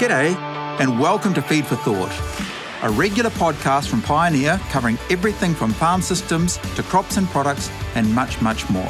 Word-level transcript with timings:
G'day, 0.00 0.34
and 0.80 0.98
welcome 0.98 1.34
to 1.34 1.42
Feed 1.42 1.66
for 1.66 1.76
Thought, 1.76 2.10
a 2.82 2.90
regular 2.90 3.28
podcast 3.28 3.88
from 3.88 4.00
Pioneer 4.00 4.58
covering 4.70 4.96
everything 5.10 5.52
from 5.52 5.74
farm 5.74 6.00
systems 6.00 6.56
to 6.74 6.82
crops 6.82 7.18
and 7.18 7.28
products 7.28 7.70
and 7.94 8.10
much, 8.14 8.40
much 8.40 8.70
more. 8.70 8.88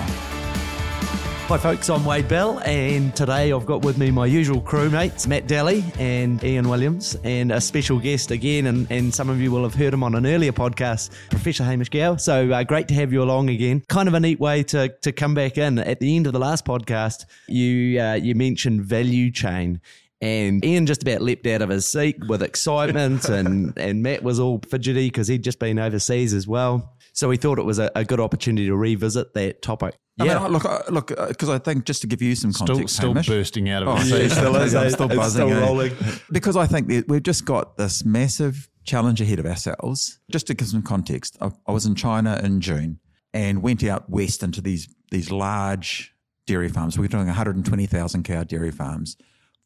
Hi, 1.48 1.58
folks, 1.58 1.90
I'm 1.90 2.04
Wade 2.04 2.28
Bell, 2.28 2.60
and 2.60 3.12
today 3.16 3.52
I've 3.52 3.66
got 3.66 3.82
with 3.82 3.98
me 3.98 4.12
my 4.12 4.24
usual 4.24 4.60
crewmates, 4.60 5.26
Matt 5.26 5.48
Daly 5.48 5.82
and 5.98 6.44
Ian 6.44 6.68
Williams, 6.68 7.16
and 7.24 7.50
a 7.50 7.60
special 7.60 7.98
guest 7.98 8.30
again. 8.30 8.66
And, 8.68 8.88
and 8.88 9.12
some 9.12 9.28
of 9.28 9.40
you 9.40 9.50
will 9.50 9.64
have 9.64 9.74
heard 9.74 9.92
him 9.92 10.04
on 10.04 10.14
an 10.14 10.26
earlier 10.26 10.52
podcast, 10.52 11.10
Professor 11.28 11.64
Hamish 11.64 11.88
Gow. 11.88 12.14
So 12.14 12.52
uh, 12.52 12.62
great 12.62 12.86
to 12.86 12.94
have 12.94 13.12
you 13.12 13.20
along 13.20 13.50
again. 13.50 13.82
Kind 13.88 14.06
of 14.06 14.14
a 14.14 14.20
neat 14.20 14.38
way 14.38 14.62
to, 14.62 14.90
to 15.02 15.10
come 15.10 15.34
back 15.34 15.58
in. 15.58 15.80
At 15.80 15.98
the 15.98 16.14
end 16.14 16.28
of 16.28 16.32
the 16.34 16.38
last 16.38 16.64
podcast, 16.64 17.26
you, 17.48 18.00
uh, 18.00 18.14
you 18.14 18.36
mentioned 18.36 18.82
value 18.84 19.32
chain. 19.32 19.80
And 20.22 20.62
Ian 20.64 20.84
just 20.86 21.02
about 21.02 21.22
leapt 21.22 21.46
out 21.46 21.62
of 21.62 21.70
his 21.70 21.90
seat 21.90 22.16
with 22.28 22.42
excitement, 22.42 23.24
and, 23.28 23.76
and 23.78 24.02
Matt 24.02 24.22
was 24.22 24.38
all 24.38 24.60
fidgety 24.68 25.06
because 25.08 25.28
he'd 25.28 25.42
just 25.42 25.58
been 25.58 25.78
overseas 25.78 26.34
as 26.34 26.46
well. 26.46 26.94
So 27.12 27.28
we 27.28 27.36
thought 27.36 27.58
it 27.58 27.64
was 27.64 27.78
a, 27.78 27.90
a 27.96 28.04
good 28.04 28.20
opportunity 28.20 28.66
to 28.66 28.76
revisit 28.76 29.32
that 29.34 29.62
topic. 29.62 29.96
Yeah, 30.16 30.38
I 30.38 30.42
mean, 30.44 30.52
look, 30.52 30.64
uh, 30.66 30.82
look, 30.90 31.08
because 31.28 31.48
I 31.48 31.58
think 31.58 31.84
just 31.86 32.02
to 32.02 32.06
give 32.06 32.20
you 32.20 32.34
some 32.34 32.52
context, 32.52 32.96
still 32.96 33.10
Hamish, 33.10 33.26
bursting 33.28 33.70
out 33.70 33.82
of 33.82 33.88
Oh, 33.88 33.94
his 33.96 34.10
yeah, 34.10 34.18
seat. 34.18 34.30
still 34.32 34.56
is. 34.56 34.74
I'm 34.74 34.90
still 34.90 35.08
buzzing. 35.08 35.48
still 35.48 35.56
eh? 35.56 35.60
rolling. 35.66 35.92
Because 36.30 36.56
I 36.56 36.66
think 36.66 36.88
that 36.88 37.08
we've 37.08 37.22
just 37.22 37.46
got 37.46 37.78
this 37.78 38.04
massive 38.04 38.68
challenge 38.84 39.20
ahead 39.22 39.38
of 39.38 39.46
ourselves. 39.46 40.20
Just 40.30 40.46
to 40.48 40.54
give 40.54 40.68
some 40.68 40.82
context, 40.82 41.38
I, 41.40 41.50
I 41.66 41.72
was 41.72 41.86
in 41.86 41.94
China 41.94 42.38
in 42.44 42.60
June 42.60 43.00
and 43.32 43.62
went 43.62 43.82
out 43.84 44.10
west 44.10 44.42
into 44.42 44.60
these 44.60 44.88
these 45.10 45.30
large 45.30 46.14
dairy 46.46 46.68
farms. 46.68 46.98
We're 46.98 47.08
doing 47.08 47.26
120,000 47.26 48.22
cow 48.24 48.44
dairy 48.44 48.70
farms, 48.70 49.16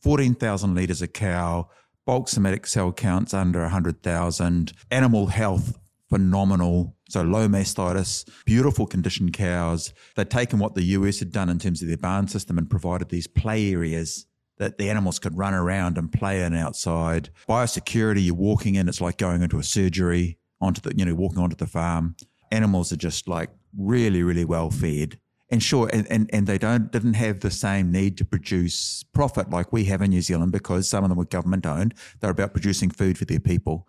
14,000 0.04 0.74
litres 0.74 1.00
of 1.00 1.14
cow, 1.14 1.66
bulk 2.04 2.28
somatic 2.28 2.66
cell 2.66 2.92
counts 2.92 3.32
under 3.32 3.62
100,000, 3.62 4.72
animal 4.90 5.28
health 5.28 5.78
phenomenal. 6.10 6.94
So 7.08 7.22
low 7.22 7.48
mastitis, 7.48 8.28
beautiful 8.44 8.86
conditioned 8.86 9.32
cows. 9.32 9.94
They'd 10.14 10.28
taken 10.28 10.58
what 10.58 10.74
the 10.74 10.82
US 10.82 11.20
had 11.20 11.32
done 11.32 11.48
in 11.48 11.58
terms 11.58 11.80
of 11.80 11.88
their 11.88 11.96
barn 11.96 12.28
system 12.28 12.58
and 12.58 12.68
provided 12.68 13.08
these 13.08 13.26
play 13.26 13.72
areas 13.72 14.26
that 14.58 14.76
the 14.76 14.90
animals 14.90 15.18
could 15.18 15.38
run 15.38 15.54
around 15.54 15.96
and 15.96 16.12
play 16.12 16.42
in 16.42 16.54
outside. 16.54 17.30
Biosecurity, 17.48 18.26
you're 18.26 18.34
walking 18.34 18.74
in, 18.74 18.90
it's 18.90 19.00
like 19.00 19.16
going 19.16 19.40
into 19.40 19.58
a 19.58 19.64
surgery 19.64 20.38
onto 20.60 20.82
the, 20.82 20.94
you 20.94 21.06
know, 21.06 21.14
walking 21.14 21.38
onto 21.38 21.56
the 21.56 21.66
farm. 21.66 22.14
Animals 22.52 22.92
are 22.92 22.96
just 22.96 23.26
like 23.26 23.48
really, 23.74 24.22
really 24.22 24.44
well 24.44 24.70
fed. 24.70 25.18
And 25.54 25.62
sure, 25.62 25.88
and, 25.92 26.04
and, 26.10 26.28
and 26.32 26.48
they 26.48 26.58
don't 26.58 26.90
didn't 26.90 27.14
have 27.14 27.38
the 27.38 27.50
same 27.52 27.92
need 27.92 28.18
to 28.18 28.24
produce 28.24 29.04
profit 29.12 29.50
like 29.50 29.72
we 29.72 29.84
have 29.84 30.02
in 30.02 30.10
New 30.10 30.20
Zealand 30.20 30.50
because 30.50 30.88
some 30.88 31.04
of 31.04 31.10
them 31.10 31.16
were 31.16 31.26
government 31.26 31.64
owned. 31.64 31.94
They're 32.18 32.32
about 32.32 32.54
producing 32.54 32.90
food 32.90 33.16
for 33.16 33.24
their 33.24 33.38
people. 33.38 33.86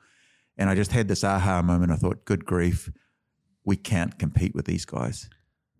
And 0.59 0.69
I 0.69 0.75
just 0.75 0.91
had 0.91 1.07
this 1.07 1.23
aha 1.23 1.63
moment. 1.63 1.91
I 1.91 1.95
thought, 1.95 2.23
good 2.23 2.45
grief, 2.45 2.91
we 3.63 3.77
can't 3.77 4.19
compete 4.19 4.53
with 4.53 4.65
these 4.65 4.85
guys. 4.85 5.27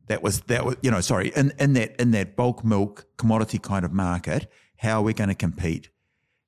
That 0.08 0.24
was 0.24 0.42
that 0.42 0.66
was 0.66 0.76
you 0.82 0.90
know 0.90 1.02
sorry 1.02 1.32
in 1.36 1.54
in 1.60 1.74
that 1.74 2.02
in 2.02 2.10
that 2.12 2.36
bulk 2.36 2.66
milk 2.66 3.06
commodity 3.18 3.60
kind 3.60 3.86
of 3.86 3.94
market. 3.94 4.52
How 4.78 5.02
are 5.02 5.04
we 5.04 5.14
going 5.14 5.30
to 5.30 5.36
compete? 5.36 5.92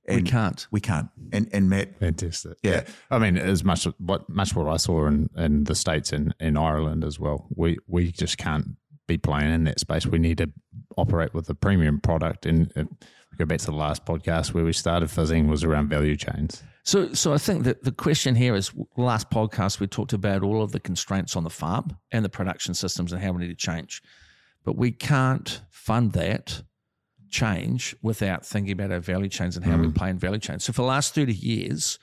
We 0.07 0.23
can't. 0.23 0.65
We 0.71 0.79
can't. 0.79 1.09
And 1.31 1.47
and 1.53 1.69
Matt, 1.69 1.99
Fantastic. 1.99 2.57
Yeah. 2.63 2.85
I 3.11 3.19
mean, 3.19 3.37
as 3.37 3.63
much 3.63 3.87
what 3.99 4.27
much 4.27 4.55
what 4.55 4.67
I 4.67 4.77
saw 4.77 5.05
in, 5.05 5.29
in 5.37 5.65
the 5.65 5.75
states 5.75 6.11
and 6.11 6.33
in 6.39 6.57
Ireland 6.57 7.03
as 7.03 7.19
well. 7.19 7.45
We 7.55 7.77
we 7.85 8.11
just 8.11 8.39
can't 8.39 8.77
be 9.07 9.17
playing 9.17 9.51
in 9.51 9.63
that 9.65 9.79
space. 9.79 10.05
We 10.05 10.19
need 10.19 10.37
to 10.39 10.51
operate 10.97 11.33
with 11.33 11.49
a 11.49 11.55
premium 11.55 11.99
product. 11.99 12.45
And 12.45 12.71
go 13.37 13.45
back 13.45 13.59
to 13.59 13.65
the 13.67 13.71
last 13.71 14.05
podcast 14.05 14.53
where 14.53 14.63
we 14.63 14.73
started 14.73 15.09
fizzing 15.09 15.47
was 15.47 15.63
around 15.63 15.89
value 15.89 16.15
chains. 16.15 16.63
So, 16.83 17.13
so 17.13 17.33
I 17.33 17.37
think 17.37 17.63
that 17.65 17.83
the 17.83 17.91
question 17.91 18.35
here 18.35 18.55
is: 18.55 18.71
last 18.95 19.29
podcast 19.29 19.79
we 19.79 19.87
talked 19.87 20.13
about 20.13 20.43
all 20.43 20.61
of 20.61 20.71
the 20.71 20.79
constraints 20.79 21.35
on 21.35 21.43
the 21.43 21.49
farm 21.49 21.97
and 22.11 22.23
the 22.23 22.29
production 22.29 22.73
systems 22.73 23.11
and 23.11 23.21
how 23.21 23.31
we 23.31 23.41
need 23.41 23.49
to 23.49 23.55
change, 23.55 24.01
but 24.63 24.77
we 24.77 24.91
can't 24.91 25.61
fund 25.69 26.13
that 26.13 26.63
change 27.29 27.95
without 28.01 28.45
thinking 28.45 28.71
about 28.71 28.91
our 28.91 29.01
value 29.01 29.29
chains 29.29 29.57
and 29.57 29.65
how 29.65 29.77
we 29.77 29.87
mm. 29.87 29.95
play 29.95 30.09
in 30.09 30.17
value 30.17 30.39
chains. 30.39 30.63
So, 30.63 30.73
for 30.73 30.81
the 30.81 30.87
last 30.87 31.13
thirty 31.13 31.33
years 31.33 31.99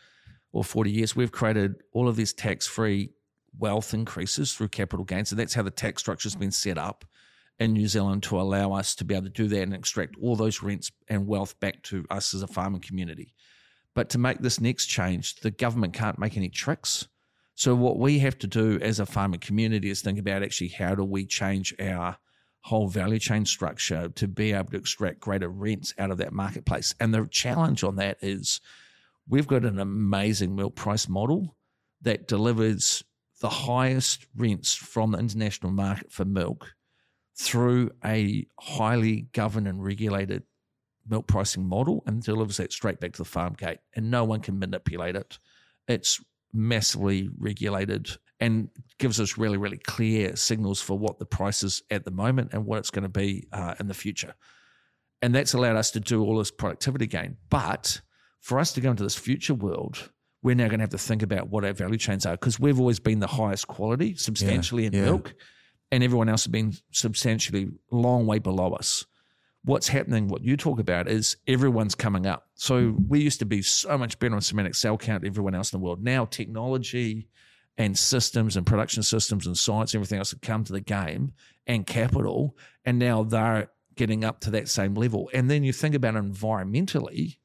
or 0.52 0.62
forty 0.62 0.90
years, 0.90 1.16
we've 1.16 1.32
created 1.32 1.76
all 1.92 2.06
of 2.06 2.16
these 2.16 2.34
tax-free 2.34 3.10
wealth 3.58 3.94
increases 3.94 4.52
through 4.52 4.68
capital 4.68 5.04
gains, 5.04 5.30
and 5.30 5.38
that's 5.38 5.54
how 5.54 5.62
the 5.62 5.70
tax 5.70 6.02
structure 6.02 6.26
has 6.26 6.36
been 6.36 6.50
set 6.50 6.78
up 6.78 7.04
in 7.58 7.72
New 7.72 7.86
Zealand 7.86 8.22
to 8.24 8.40
allow 8.40 8.72
us 8.72 8.94
to 8.96 9.04
be 9.04 9.14
able 9.14 9.24
to 9.24 9.30
do 9.30 9.46
that 9.48 9.62
and 9.62 9.74
extract 9.74 10.16
all 10.20 10.36
those 10.36 10.62
rents 10.62 10.90
and 11.08 11.26
wealth 11.26 11.58
back 11.60 11.82
to 11.84 12.04
us 12.10 12.34
as 12.34 12.42
a 12.42 12.48
farming 12.48 12.80
community. 12.80 13.34
But 13.94 14.10
to 14.10 14.18
make 14.18 14.40
this 14.40 14.60
next 14.60 14.86
change, 14.86 15.36
the 15.36 15.52
government 15.52 15.92
can't 15.92 16.18
make 16.18 16.36
any 16.36 16.48
tricks. 16.48 17.06
So 17.54 17.74
what 17.76 17.98
we 17.98 18.18
have 18.18 18.36
to 18.40 18.48
do 18.48 18.80
as 18.82 18.98
a 18.98 19.06
farming 19.06 19.40
community 19.40 19.88
is 19.88 20.02
think 20.02 20.18
about 20.18 20.42
actually 20.42 20.68
how 20.68 20.96
do 20.96 21.04
we 21.04 21.24
change 21.24 21.72
our 21.80 22.16
whole 22.62 22.88
value 22.88 23.18
chain 23.18 23.44
structure 23.44 24.08
to 24.08 24.26
be 24.26 24.52
able 24.52 24.70
to 24.70 24.78
extract 24.78 25.20
greater 25.20 25.48
rents 25.48 25.94
out 25.98 26.10
of 26.10 26.18
that 26.18 26.32
marketplace. 26.32 26.94
And 26.98 27.14
the 27.14 27.28
challenge 27.30 27.84
on 27.84 27.96
that 27.96 28.16
is 28.22 28.60
we've 29.28 29.46
got 29.46 29.64
an 29.64 29.78
amazing 29.78 30.56
milk 30.56 30.74
price 30.74 31.08
model 31.08 31.56
that 32.02 32.26
delivers 32.26 33.04
the 33.40 33.48
highest 33.48 34.26
rents 34.36 34.74
from 34.74 35.12
the 35.12 35.18
international 35.18 35.72
market 35.72 36.12
for 36.12 36.24
milk 36.24 36.74
through 37.36 37.90
a 38.04 38.46
highly 38.60 39.26
governed 39.32 39.66
and 39.66 39.82
regulated 39.82 40.44
milk 41.08 41.26
pricing 41.26 41.66
model 41.66 42.02
and 42.06 42.22
delivers 42.22 42.56
that 42.58 42.72
straight 42.72 43.00
back 43.00 43.12
to 43.12 43.18
the 43.18 43.28
farm 43.28 43.54
gate, 43.54 43.78
and 43.94 44.10
no 44.10 44.24
one 44.24 44.40
can 44.40 44.58
manipulate 44.58 45.16
it. 45.16 45.38
It's 45.88 46.22
massively 46.52 47.28
regulated 47.36 48.10
and 48.40 48.70
gives 48.98 49.20
us 49.20 49.36
really, 49.36 49.56
really 49.56 49.78
clear 49.78 50.36
signals 50.36 50.80
for 50.80 50.98
what 50.98 51.18
the 51.18 51.26
price 51.26 51.62
is 51.62 51.82
at 51.90 52.04
the 52.04 52.10
moment 52.10 52.52
and 52.52 52.64
what 52.64 52.78
it's 52.78 52.90
going 52.90 53.02
to 53.02 53.08
be 53.08 53.46
uh, 53.52 53.74
in 53.78 53.88
the 53.88 53.94
future. 53.94 54.34
And 55.20 55.34
that's 55.34 55.54
allowed 55.54 55.76
us 55.76 55.90
to 55.92 56.00
do 56.00 56.22
all 56.22 56.38
this 56.38 56.50
productivity 56.50 57.06
gain. 57.06 57.36
But 57.48 58.00
for 58.40 58.58
us 58.58 58.72
to 58.74 58.80
go 58.80 58.90
into 58.90 59.02
this 59.02 59.16
future 59.16 59.54
world, 59.54 60.10
we're 60.44 60.54
now 60.54 60.68
going 60.68 60.78
to 60.78 60.84
have 60.84 60.90
to 60.90 60.98
think 60.98 61.22
about 61.22 61.48
what 61.48 61.64
our 61.64 61.72
value 61.72 61.98
chains 61.98 62.24
are 62.24 62.34
because 62.34 62.60
we've 62.60 62.78
always 62.78 63.00
been 63.00 63.18
the 63.18 63.26
highest 63.26 63.66
quality 63.66 64.14
substantially 64.14 64.86
in 64.86 64.92
yeah. 64.92 65.06
milk, 65.06 65.34
and 65.90 66.04
everyone 66.04 66.28
else 66.28 66.44
has 66.44 66.52
been 66.52 66.74
substantially 66.92 67.70
long 67.90 68.26
way 68.26 68.38
below 68.38 68.72
us 68.74 69.04
what's 69.64 69.88
happening, 69.88 70.28
what 70.28 70.44
you 70.44 70.56
talk 70.56 70.78
about, 70.78 71.08
is 71.08 71.36
everyone's 71.46 71.94
coming 71.94 72.26
up. 72.26 72.48
So 72.54 72.94
we 73.08 73.20
used 73.20 73.38
to 73.40 73.46
be 73.46 73.62
so 73.62 73.96
much 73.98 74.18
better 74.18 74.34
on 74.34 74.40
somatic 74.40 74.74
cell 74.74 74.98
count 74.98 75.22
than 75.22 75.30
everyone 75.30 75.54
else 75.54 75.72
in 75.72 75.80
the 75.80 75.84
world. 75.84 76.02
Now 76.02 76.26
technology 76.26 77.28
and 77.76 77.98
systems 77.98 78.56
and 78.56 78.66
production 78.66 79.02
systems 79.02 79.46
and 79.46 79.56
science, 79.56 79.94
everything 79.94 80.18
else 80.18 80.30
have 80.30 80.42
come 80.42 80.64
to 80.64 80.72
the 80.72 80.80
game 80.80 81.32
and 81.66 81.86
capital, 81.86 82.56
and 82.84 82.98
now 82.98 83.24
they're 83.24 83.70
getting 83.96 84.24
up 84.24 84.40
to 84.40 84.50
that 84.50 84.68
same 84.68 84.94
level. 84.94 85.30
And 85.32 85.50
then 85.50 85.64
you 85.64 85.72
think 85.72 85.94
about 85.94 86.14
environmentally 86.14 87.38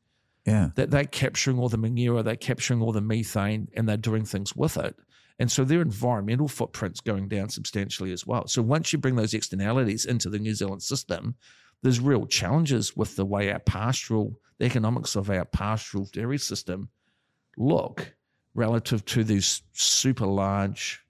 yeah, 0.45 0.69
that 0.75 0.91
they're 0.91 1.05
capturing 1.05 1.59
all 1.59 1.69
the 1.69 1.77
manure, 1.77 2.23
they're 2.23 2.35
capturing 2.35 2.81
all 2.81 2.91
the 2.91 3.01
methane, 3.01 3.67
and 3.73 3.87
they're 3.87 3.97
doing 3.97 4.25
things 4.25 4.55
with 4.55 4.77
it. 4.77 4.95
And 5.39 5.49
so 5.49 5.63
their 5.63 5.81
environmental 5.81 6.49
footprint's 6.49 6.99
going 6.99 7.29
down 7.29 7.49
substantially 7.49 8.11
as 8.11 8.27
well. 8.27 8.47
So 8.47 8.61
once 8.61 8.91
you 8.91 8.99
bring 8.99 9.15
those 9.15 9.33
externalities 9.33 10.05
into 10.05 10.29
the 10.29 10.39
New 10.39 10.53
Zealand 10.53 10.83
system, 10.83 11.35
there's 11.81 12.01
real 12.01 12.25
challenges 12.25 12.95
with 12.97 13.15
the 13.15 13.25
way 13.25 13.51
our 13.51 13.59
pastoral, 13.59 14.37
the 14.57 14.65
economics 14.65 15.15
of 15.15 15.29
our 15.29 15.45
pastoral 15.45 16.09
dairy 16.11 16.37
system 16.37 16.89
look 17.57 18.13
relative 18.53 19.05
to 19.05 19.23
these 19.23 19.61
super 19.71 20.25
large 20.25 21.01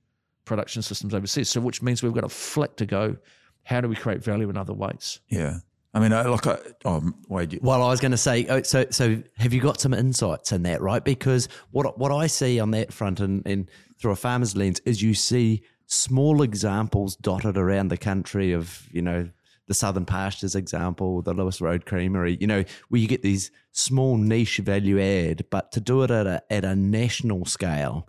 production 0.45 0.84
systems 0.84 1.16
overseas. 1.16 1.50
So, 1.50 1.62
which 1.62 1.81
means 1.81 2.03
we've 2.03 2.13
got 2.13 2.23
a 2.23 2.29
flick 2.29 2.75
to 2.78 2.85
go. 2.85 3.18
How 3.63 3.81
do 3.81 3.88
we 3.88 3.95
create 3.95 4.23
value 4.23 4.50
in 4.50 4.57
other 4.57 4.73
ways? 4.73 5.19
yeah. 5.29 5.59
I 5.94 6.00
mean, 6.00 6.13
I 6.13 6.24
look, 6.24 6.45
I, 6.45 6.59
oh, 6.86 7.01
you, 7.39 7.59
Well, 7.63 7.81
I 7.81 7.89
was 7.89 8.00
going 8.00 8.12
to 8.12 8.18
say, 8.18 8.45
oh, 8.47 8.62
so 8.62 8.86
so 8.91 9.21
have 9.38 9.53
you 9.53 9.59
got 9.62 9.81
some 9.81 9.94
insights 9.94 10.51
in 10.51 10.63
that, 10.63 10.81
right? 10.81 11.03
Because 11.03 11.50
what 11.71 11.97
what 11.97 12.12
I 12.12 12.27
see 12.27 12.59
on 12.59 12.71
that 12.71 12.94
front 12.94 13.19
and, 13.19 13.41
and 13.45 13.69
through 14.00 14.12
a 14.12 14.15
farmer's 14.15 14.56
lens 14.56 14.80
is 14.86 15.01
you 15.01 15.13
see 15.13 15.63
small 15.88 16.44
examples 16.44 17.15
dotted 17.15 17.57
around 17.57 17.88
the 17.88 17.97
country 17.97 18.51
of 18.51 18.88
you 18.91 19.01
know 19.01 19.30
the 19.69 19.74
Southern 19.74 20.06
Pastures 20.06 20.56
example, 20.56 21.21
the 21.21 21.33
Lewis 21.33 21.62
Road 21.62 21.86
Creamery, 21.86 22.38
you 22.41 22.47
know, 22.47 22.63
where 22.89 23.00
you 23.00 23.07
get 23.07 23.21
these 23.21 23.51
small 23.71 24.18
niche 24.18 24.57
value 24.57 25.00
add, 25.00 25.45
but 25.51 25.71
to 25.71 25.80
do 25.80 26.03
it 26.03 26.12
at 26.12 26.27
a 26.27 26.44
at 26.51 26.65
a 26.65 26.75
national 26.75 27.45
scale, 27.45 28.07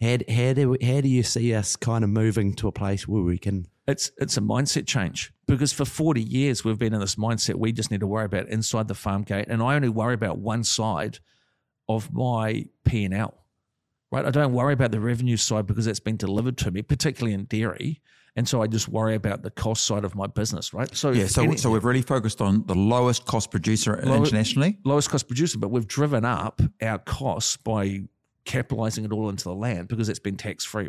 how 0.00 0.18
how 0.28 0.52
do 0.52 0.76
how 0.80 1.00
do 1.00 1.08
you 1.08 1.24
see 1.24 1.54
us 1.54 1.74
kind 1.74 2.04
of 2.04 2.10
moving 2.10 2.54
to 2.54 2.68
a 2.68 2.72
place 2.72 3.08
where 3.08 3.22
we 3.22 3.38
can 3.38 3.66
It's 3.88 4.10
it's 4.18 4.36
a 4.36 4.40
mindset 4.40 4.86
change 4.86 5.32
because 5.46 5.72
for 5.72 5.84
40 5.84 6.20
years 6.20 6.64
we've 6.64 6.78
been 6.78 6.92
in 6.92 7.00
this 7.00 7.14
mindset 7.16 7.54
we 7.54 7.70
just 7.72 7.90
need 7.90 8.00
to 8.00 8.06
worry 8.06 8.24
about 8.24 8.48
inside 8.48 8.88
the 8.88 8.94
farm 8.94 9.22
gate 9.22 9.46
and 9.48 9.62
I 9.62 9.76
only 9.76 9.88
worry 9.88 10.14
about 10.14 10.38
one 10.38 10.64
side 10.64 11.18
of 11.88 12.12
my 12.12 12.66
P&L. 12.84 13.34
right? 14.10 14.24
I 14.26 14.30
don't 14.30 14.52
worry 14.52 14.72
about 14.72 14.90
the 14.90 14.98
revenue 14.98 15.36
side 15.36 15.66
because 15.66 15.84
that's 15.84 16.00
been 16.00 16.16
delivered 16.16 16.56
to 16.58 16.70
me, 16.72 16.82
particularly 16.82 17.32
in 17.32 17.44
dairy. 17.44 18.00
And 18.34 18.46
so 18.48 18.60
I 18.60 18.66
just 18.66 18.88
worry 18.88 19.14
about 19.14 19.42
the 19.42 19.50
cost 19.52 19.84
side 19.84 20.04
of 20.04 20.14
my 20.16 20.26
business, 20.26 20.74
right? 20.74 20.92
So 20.96 21.12
Yeah, 21.12 21.26
so 21.28 21.44
any- 21.44 21.56
so 21.56 21.70
we've 21.70 21.84
really 21.84 22.02
focused 22.02 22.40
on 22.42 22.64
the 22.66 22.74
lowest 22.74 23.24
cost 23.24 23.50
producer 23.52 24.00
Low- 24.04 24.16
internationally. 24.16 24.78
lowest 24.84 25.10
cost 25.10 25.28
producer, 25.28 25.58
but 25.58 25.70
we've 25.70 25.86
driven 25.86 26.24
up 26.24 26.60
our 26.82 26.98
costs 26.98 27.56
by 27.56 28.02
capitalizing 28.46 29.04
it 29.04 29.12
all 29.12 29.28
into 29.28 29.44
the 29.44 29.54
land 29.54 29.88
because 29.88 30.08
it's 30.08 30.18
been 30.18 30.36
tax 30.36 30.64
free. 30.64 30.88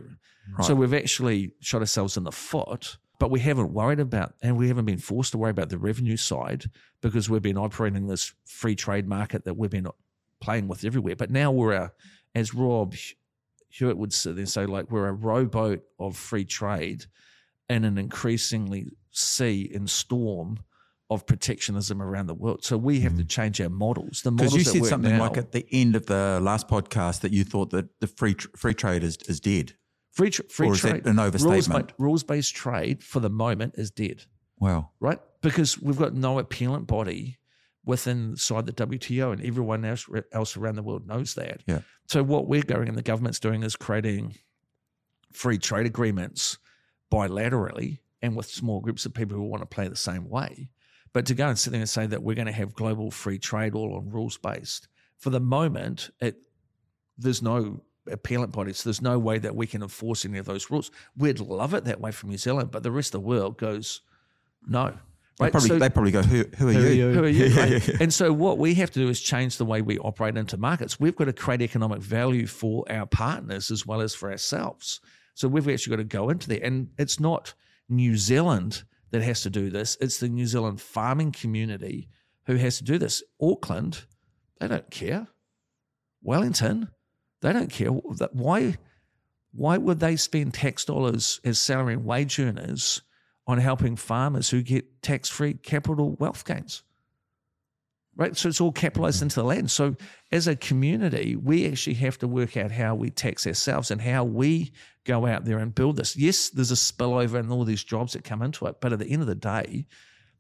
So 0.64 0.74
we've 0.76 0.94
actually 0.94 1.52
shot 1.60 1.82
ourselves 1.82 2.16
in 2.16 2.24
the 2.24 2.32
foot, 2.32 2.98
but 3.20 3.32
we 3.32 3.42
haven't 3.42 3.74
worried 3.74 4.00
about, 4.00 4.36
and 4.42 4.56
we 4.56 4.70
haven't 4.70 4.86
been 4.86 4.98
forced 5.00 5.32
to 5.34 5.38
worry 5.38 5.52
about 5.52 5.70
the 5.70 5.78
revenue 5.78 6.16
side 6.18 6.66
because 7.02 7.30
we've 7.30 7.42
been 7.42 7.58
operating 7.58 8.08
this 8.08 8.34
free 8.46 8.76
trade 8.76 9.08
market 9.08 9.44
that 9.44 9.58
we've 9.58 9.72
been 9.72 9.88
playing 10.40 10.68
with 10.70 10.86
everywhere. 10.86 11.16
But 11.16 11.32
now 11.32 11.52
we're 11.52 11.74
a, 11.74 11.92
as 12.34 12.54
Rob 12.54 12.96
Hewitt 13.70 13.98
would 13.98 14.14
say, 14.14 14.46
say 14.46 14.66
like 14.66 14.90
we're 14.90 15.08
a 15.08 15.14
rowboat 15.14 15.84
of 16.00 16.16
free 16.16 16.46
trade 16.46 17.06
in 17.70 17.84
an 17.84 17.98
increasingly 17.98 18.92
sea 19.12 19.70
and 19.74 19.90
storm 19.90 20.60
of 21.10 21.26
protectionism 21.26 22.02
around 22.02 22.28
the 22.28 22.34
world. 22.34 22.66
So 22.66 22.78
we 22.78 23.00
have 23.02 23.16
to 23.18 23.24
change 23.24 23.62
our 23.62 23.70
models. 23.70 24.22
The 24.24 24.32
models 24.32 24.54
Because 24.54 24.68
Mm. 24.68 24.76
you 24.76 24.82
said 24.82 24.90
something 24.90 25.12
now- 25.18 25.22
like 25.22 25.38
at 25.38 25.54
the 25.54 25.66
end 25.72 25.96
of 25.96 26.06
the 26.08 26.40
last 26.42 26.68
podcast 26.68 27.22
that 27.22 27.32
you 27.32 27.44
thought 27.46 27.70
that 27.70 28.00
the 28.02 28.08
free 28.08 28.34
tr- 28.34 28.50
free 28.58 28.74
trade 28.74 29.04
is, 29.04 29.18
is 29.28 29.40
dead. 29.40 29.74
free 30.12 30.32
tr- 30.32 30.42
free 30.50 30.72
trade, 30.72 31.04
that 31.04 31.10
an 31.12 31.20
overstatement? 31.20 31.94
rules 32.00 32.24
based 32.24 32.56
trade 32.56 33.04
for 33.04 33.20
the 33.20 33.30
moment 33.30 33.76
is 33.78 33.92
dead, 33.92 34.26
Wow. 34.60 34.90
right? 35.00 35.20
Because 35.42 35.80
we've 35.80 35.98
got 35.98 36.14
no 36.16 36.40
appellant 36.40 36.88
body 36.88 37.38
within 37.86 38.32
inside 38.32 38.66
the 38.66 38.74
WTO, 38.74 39.32
and 39.32 39.40
everyone 39.46 39.86
else 39.86 40.10
else 40.34 40.58
around 40.58 40.76
the 40.76 40.82
world 40.84 41.06
knows 41.08 41.36
that. 41.36 41.62
Yeah. 41.68 41.82
So 42.08 42.22
what 42.24 42.48
we're 42.48 42.64
going 42.64 42.90
and 42.90 42.98
the 42.98 43.02
government's 43.04 43.40
doing 43.40 43.62
is 43.64 43.76
creating 43.78 44.36
free 45.32 45.58
trade 45.60 45.86
agreements 45.86 46.58
bilaterally 47.14 48.00
and 48.22 48.36
with 48.36 48.48
small 48.48 48.82
groups 48.82 49.06
of 49.06 49.14
people 49.14 49.38
who 49.38 49.44
want 49.44 49.62
to 49.62 49.68
play 49.68 49.88
the 49.88 49.96
same 49.96 50.28
way. 50.28 50.70
But 51.14 51.26
to 51.28 51.34
go 51.34 51.48
and 51.48 51.58
sit 51.58 51.72
there 51.72 51.80
and 51.80 51.90
say 51.90 52.06
that 52.08 52.22
we're 52.22 52.36
going 52.36 52.48
to 52.48 52.52
have 52.52 52.74
global 52.74 53.12
free 53.12 53.40
trade 53.40 53.76
all 53.76 53.96
on 53.96 54.10
rules 54.10 54.38
based, 54.38 54.88
for 55.18 55.30
the 55.30 55.40
moment, 55.40 56.10
it 56.20 56.38
there's 57.18 57.42
no 57.42 57.82
appellant 58.12 58.52
bodies. 58.52 58.84
There's 58.84 59.02
no 59.02 59.18
way 59.20 59.38
that 59.40 59.56
we 59.56 59.68
can 59.68 59.82
enforce 59.82 60.24
any 60.26 60.38
of 60.38 60.46
those 60.46 60.70
rules. 60.72 60.92
We'd 61.18 61.40
love 61.40 61.74
it 61.74 61.86
that 61.86 62.00
way 62.00 62.12
from 62.12 62.30
New 62.30 62.38
Zealand, 62.38 62.72
but 62.72 62.84
the 62.84 62.92
rest 62.92 63.10
of 63.10 63.22
the 63.22 63.28
world 63.28 63.58
goes 63.58 64.02
no. 64.68 64.90
They 65.40 65.44
Right? 65.44 65.52
probably, 65.52 65.70
So- 65.70 65.80
they 65.80 65.90
probably 65.90 66.12
go, 66.12 66.24
who, 66.24 66.46
who 66.58 66.70
are 66.70 66.72
you? 66.72 67.12
who 67.14 67.24
are 67.24 67.28
you? 67.28 67.56
right? 67.58 68.02
And 68.02 68.12
so 68.14 68.34
what 68.34 68.58
we 68.58 68.74
have 68.76 68.90
to 68.92 69.00
do 69.00 69.08
is 69.08 69.22
change 69.22 69.58
the 69.58 69.66
way 69.66 69.84
we 69.84 70.00
operate 70.00 70.36
into 70.36 70.58
markets. 70.58 71.00
We've 71.00 71.16
got 71.16 71.26
to 71.26 71.34
create 71.34 71.62
economic 71.62 72.00
value 72.02 72.48
for 72.48 72.84
our 72.92 73.06
partners 73.06 73.70
as 73.70 73.86
well 73.86 74.02
as 74.02 74.16
for 74.16 74.32
ourselves. 74.32 75.00
So 75.36 75.48
we've 75.48 75.68
actually 75.70 75.92
got 75.92 75.98
to 75.98 76.06
go 76.06 76.30
into 76.30 76.48
there. 76.50 76.60
And 76.64 76.90
it's 76.98 77.20
not 77.20 77.54
New 77.88 78.18
Zealand 78.18 78.84
that 79.12 79.22
has 79.22 79.42
to 79.42 79.50
do 79.50 79.70
this. 79.70 79.98
It's 80.02 80.20
the 80.20 80.30
New 80.30 80.46
Zealand 80.46 80.82
farming 80.82 81.32
community 81.32 82.10
who 82.46 82.56
has 82.56 82.78
to 82.78 82.84
do 82.84 82.98
this. 82.98 83.24
Auckland, 83.42 84.06
they 84.60 84.68
don't 84.68 84.90
care. 84.90 85.28
Wellington, 86.22 86.90
they 87.42 87.54
don't 87.54 87.72
care. 87.72 87.90
Why, 87.90 88.78
why 89.52 89.78
would 89.78 90.00
they 90.00 90.16
spend 90.16 90.54
tax 90.54 90.86
dollars 90.86 91.40
as 91.44 91.60
salary 91.60 91.94
and 91.94 92.06
wage 92.06 92.40
earners 92.40 93.02
on 93.46 93.60
helping 93.60 93.96
farmers 93.96 94.50
who 94.50 94.62
get 94.62 95.02
tax 95.02 95.30
free 95.30 95.54
capital 95.54 96.16
wealth 96.20 96.44
gains? 96.46 96.84
Right. 98.18 98.36
So 98.36 98.50
it's 98.50 98.60
all 98.60 98.72
capitalized 98.72 99.22
into 99.22 99.36
the 99.36 99.44
land. 99.44 99.70
So 99.70 99.96
as 100.32 100.48
a 100.48 100.56
community, 100.56 101.36
we 101.36 101.68
actually 101.68 101.94
have 101.96 102.18
to 102.18 102.28
work 102.28 102.58
out 102.58 102.72
how 102.72 102.96
we 102.96 103.12
tax 103.12 103.46
ourselves 103.46 103.92
and 103.92 104.02
how 104.02 104.24
we 104.24 104.72
go 105.06 105.28
out 105.28 105.46
there 105.46 105.60
and 105.60 105.74
build 105.74 105.98
this. 105.98 106.18
Yes, 106.18 106.50
there's 106.50 106.72
a 106.72 106.76
spillover 106.76 107.40
and 107.40 107.52
all 107.52 107.64
these 107.64 107.84
jobs 107.84 108.14
that 108.14 108.24
come 108.24 108.42
into 108.42 108.66
it. 108.66 108.82
But 108.82 108.92
at 108.92 108.98
the 108.98 109.06
end 109.06 109.22
of 109.22 109.28
the 109.28 109.36
day, 109.36 109.86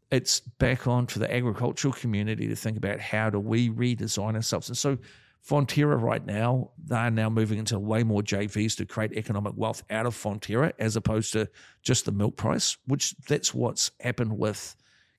it's 0.09 0.39
back 0.39 0.87
on 0.87 1.05
to 1.07 1.19
the 1.19 1.31
agricultural 1.31 1.93
community 1.93 2.47
to 2.47 2.55
think 2.55 2.77
about 2.77 2.99
how 2.99 3.29
do 3.29 3.39
we 3.39 3.69
redesign 3.69 4.33
ourselves. 4.33 4.69
And 4.69 4.77
so 4.77 4.97
Fonterra 5.47 6.01
right 6.01 6.25
now, 6.25 6.71
they're 6.83 7.11
now 7.11 7.29
moving 7.29 7.59
into 7.59 7.77
way 7.77 8.03
more 8.03 8.23
JVs 8.23 8.75
to 8.77 8.85
create 8.85 9.13
economic 9.13 9.53
wealth 9.55 9.83
out 9.91 10.07
of 10.07 10.15
Fonterra 10.15 10.73
as 10.79 10.95
opposed 10.95 11.31
to 11.33 11.47
just 11.83 12.05
the 12.05 12.11
milk 12.11 12.37
price, 12.37 12.75
which 12.87 13.15
that's 13.27 13.53
what's 13.53 13.91
happened 13.99 14.37
with 14.37 14.75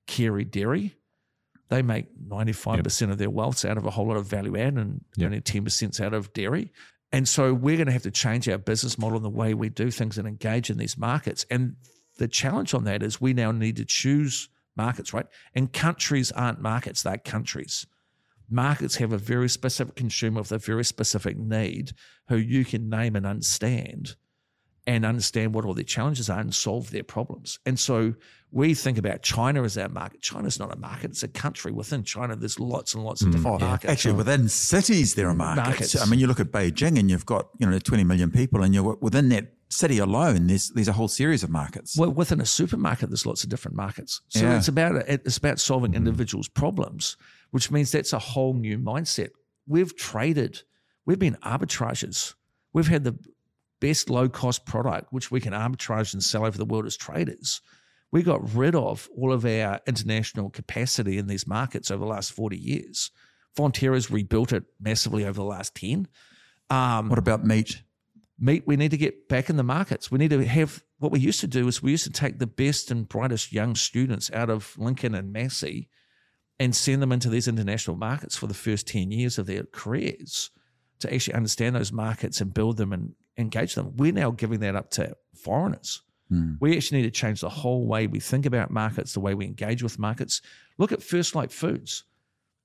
Kerry 0.07 0.45
Dairy. 0.45 0.97
They 1.69 1.83
make 1.83 2.07
95% 2.29 3.11
of 3.11 3.19
their 3.19 3.31
wealths 3.31 3.69
out 3.69 3.77
of 3.77 3.85
a 3.85 3.91
whole 3.91 4.07
lot 4.09 4.17
of 4.17 4.27
value 4.27 4.57
add 4.57 4.75
and 4.75 5.05
Yep. 5.17 5.27
only 5.27 5.41
10% 5.41 6.01
out 6.01 6.15
of 6.15 6.33
dairy. 6.33 6.73
And 7.13 7.29
so 7.29 7.55
we're 7.55 7.77
going 7.77 7.87
to 7.87 7.93
have 7.93 8.03
to 8.03 8.11
change 8.11 8.49
our 8.49 8.59
business 8.59 8.99
model 8.99 9.17
and 9.17 9.25
the 9.25 9.31
way 9.31 9.55
we 9.55 9.69
do 9.69 9.91
things 9.91 10.19
and 10.19 10.29
engage 10.29 10.71
in 10.71 10.79
these 10.79 10.97
markets. 10.99 11.45
And 11.51 11.77
the 12.19 12.29
challenge 12.29 12.75
on 12.75 12.85
that 12.85 13.03
is 13.03 13.21
we 13.21 13.33
now 13.33 13.53
need 13.53 13.77
to 13.77 13.85
choose 13.85 14.49
markets, 14.77 15.13
right? 15.13 15.27
And 15.55 15.73
countries 15.73 16.33
aren't 16.33 16.61
markets, 16.61 17.03
they're 17.03 17.19
countries. 17.19 17.87
Markets 18.51 18.97
have 18.97 19.13
a 19.13 19.19
very 19.19 19.49
specific 19.49 19.95
consumer 19.95 20.41
with 20.41 20.53
a 20.53 20.59
very 20.59 20.85
specific 20.85 21.37
need 21.37 21.93
who 22.29 22.37
you 22.37 22.65
can 22.65 22.89
name 22.89 23.15
and 23.15 23.27
understand 23.27 24.17
and 24.89 25.05
understand 25.05 25.53
what 25.53 25.67
all 25.67 25.75
their 25.75 25.85
challenges 25.85 26.31
are 26.31 26.41
and 26.41 26.55
solve 26.55 26.91
their 26.91 27.03
problems. 27.03 27.59
And 27.67 27.79
so 27.79 28.15
we 28.51 28.73
think 28.73 28.97
about 28.97 29.21
China 29.21 29.63
as 29.63 29.77
our 29.77 29.91
market. 29.91 30.23
China's 30.23 30.59
not 30.59 30.73
a 30.73 30.79
market, 30.79 31.11
it's 31.11 31.23
a 31.23 31.29
country. 31.29 31.71
Within 31.71 32.03
China, 32.05 32.35
there's 32.35 32.59
lots 32.59 32.95
and 32.95 33.05
lots 33.05 33.21
of 33.21 33.27
hmm. 33.27 33.33
different 33.33 33.61
markets. 33.61 33.93
Actually, 33.93 34.15
within 34.15 34.49
cities, 34.49 35.15
there 35.15 35.29
are 35.29 35.35
markets. 35.35 35.67
Markets. 35.67 36.01
I 36.01 36.07
mean, 36.07 36.19
you 36.19 36.27
look 36.27 36.41
at 36.41 36.51
Beijing 36.51 36.99
and 36.99 37.11
you've 37.11 37.27
got, 37.27 37.51
you 37.59 37.67
know, 37.69 37.79
20 37.79 38.03
million 38.05 38.31
people 38.31 38.63
and 38.63 38.75
you're 38.75 38.97
within 39.03 39.29
that 39.29 39.53
city 39.69 39.99
alone, 39.99 40.47
there's, 40.47 40.71
there's 40.71 40.89
a 40.89 40.95
whole 40.95 41.09
series 41.09 41.43
of 41.43 41.51
markets. 41.51 41.95
Well, 41.99 42.11
within 42.11 42.41
a 42.41 42.47
supermarket, 42.47 43.11
there's 43.11 43.27
lots 43.27 43.45
of 43.45 43.51
different 43.51 43.77
markets. 43.77 44.23
So 44.29 44.41
Yeah. 44.41 44.57
it's 44.57 44.69
about 44.69 45.07
it's 45.07 45.37
about 45.37 45.61
solving 45.61 45.91
hmm. 45.91 45.99
individuals' 45.99 46.49
problems, 46.49 47.19
which 47.51 47.71
means 47.71 47.93
that's 47.93 48.15
a 48.15 48.19
whole 48.19 48.55
new 48.55 48.79
mindset. 48.79 49.33
We've 49.67 49.95
traded, 49.95 50.63
we've 51.05 51.19
been 51.19 51.37
arbitragers. 51.43 52.33
We've 52.73 52.89
had 52.89 53.05
the 53.05 53.19
best 53.81 54.11
low 54.11 54.29
cost 54.29 54.67
product, 54.67 55.13
which 55.13 55.31
we 55.31 55.41
can 55.41 55.53
arbitrage 55.53 56.13
and 56.13 56.23
sell 56.23 56.45
over 56.45 56.59
the 56.59 56.65
world 56.65 56.87
as 56.87 56.97
traders. 56.97 57.61
We 58.11 58.23
got 58.23 58.55
rid 58.55 58.75
of 58.75 59.09
all 59.17 59.33
of 59.33 59.45
our 59.45 59.81
international 59.87 60.51
capacity 60.51 61.19
in 61.19 61.27
these 61.27 61.47
markets 61.47 61.91
over 61.91 62.05
the 62.05 62.11
last 62.11 62.33
40 62.33 62.57
years. 62.57 63.11
Fonterra's 63.57 64.11
rebuilt 64.11 64.53
it 64.53 64.65
massively 64.81 65.25
over 65.25 65.35
the 65.35 65.45
last 65.45 65.75
10. 65.75 66.09
Um, 66.71 67.09
what 67.09 67.19
about 67.19 67.45
meat? 67.45 67.83
meat 68.39 68.63
we 68.67 68.77
need 68.77 68.91
to 68.93 68.97
get 68.97 69.29
back 69.29 69.51
in 69.51 69.57
the 69.57 69.63
markets 69.63 70.11
we 70.11 70.19
need 70.19 70.31
to 70.31 70.45
have 70.45 70.85
what 70.99 71.11
we 71.11 71.19
used 71.19 71.41
to 71.41 71.47
do 71.47 71.67
is 71.67 71.83
we 71.83 71.91
used 71.91 72.05
to 72.05 72.11
take 72.11 72.39
the 72.39 72.47
best 72.47 72.91
and 72.91 73.09
brightest 73.09 73.53
young 73.53 73.75
students 73.75 74.31
out 74.33 74.49
of 74.49 74.77
lincoln 74.79 75.15
and 75.15 75.33
massey 75.33 75.89
and 76.61 76.75
send 76.75 77.03
them 77.03 77.13
into 77.13 77.29
these 77.29 77.49
international 77.49 77.97
markets 77.97 78.37
for 78.37 78.47
the 78.47 78.55
first 78.55 78.87
10 78.87 79.11
years 79.11 79.39
of 79.39 79.47
their 79.47 79.65
careers 79.65 80.51
to 81.01 81.13
actually 81.13 81.35
understand 81.35 81.75
those 81.75 81.93
markets 81.93 82.41
and 82.41 82.55
build 82.55 82.77
them 82.77 82.93
and 82.93 83.13
engage 83.39 83.75
them 83.75 83.97
we're 83.97 84.13
now 84.13 84.31
giving 84.31 84.61
that 84.61 84.77
up 84.77 84.91
to 84.91 85.15
foreigners 85.35 86.03
hmm. 86.29 86.55
we 86.61 86.77
actually 86.77 86.99
need 86.99 87.13
to 87.15 87.21
change 87.21 87.41
the 87.41 87.49
whole 87.49 87.87
way 87.87 88.07
we 88.07 88.21
think 88.21 88.45
about 88.45 88.71
markets 88.71 89.13
the 89.13 89.21
way 89.21 89.35
we 89.35 89.47
engage 89.47 89.83
with 89.83 89.99
markets 89.99 90.43
look 90.77 90.93
at 90.93 91.03
first 91.03 91.35
light 91.35 91.53
foods 91.53 92.05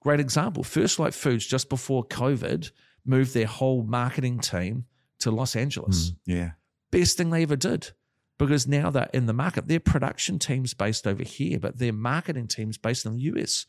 great 0.02 0.20
example 0.20 0.64
first 0.64 1.00
light 1.00 1.14
foods 1.14 1.46
just 1.46 1.70
before 1.70 2.04
covid 2.06 2.72
moved 3.06 3.34
their 3.34 3.46
whole 3.48 3.84
marketing 3.84 4.40
team 4.40 4.86
to 5.20 5.32
los 5.32 5.56
angeles 5.56 6.10
hmm, 6.26 6.32
Yeah. 6.32 6.52
best 6.92 7.18
thing 7.18 7.30
they 7.30 7.44
ever 7.44 7.56
did 7.56 7.92
because 8.40 8.68
now 8.68 8.90
they're 8.90 9.10
in 9.14 9.28
the 9.28 9.34
market. 9.34 9.68
Their 9.68 9.80
production 9.80 10.40
team's 10.40 10.74
based 10.74 11.06
over 11.08 11.24
here, 11.24 11.60
but 11.60 11.78
their 11.78 11.94
marketing 11.94 12.48
team's 12.48 12.78
based 12.78 13.06
in 13.06 13.14
the 13.14 13.22
US. 13.22 13.68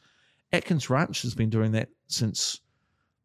Atkins 0.52 0.88
Ranch 0.88 1.22
has 1.22 1.34
been 1.34 1.50
doing 1.50 1.72
that 1.72 1.90
since 2.08 2.60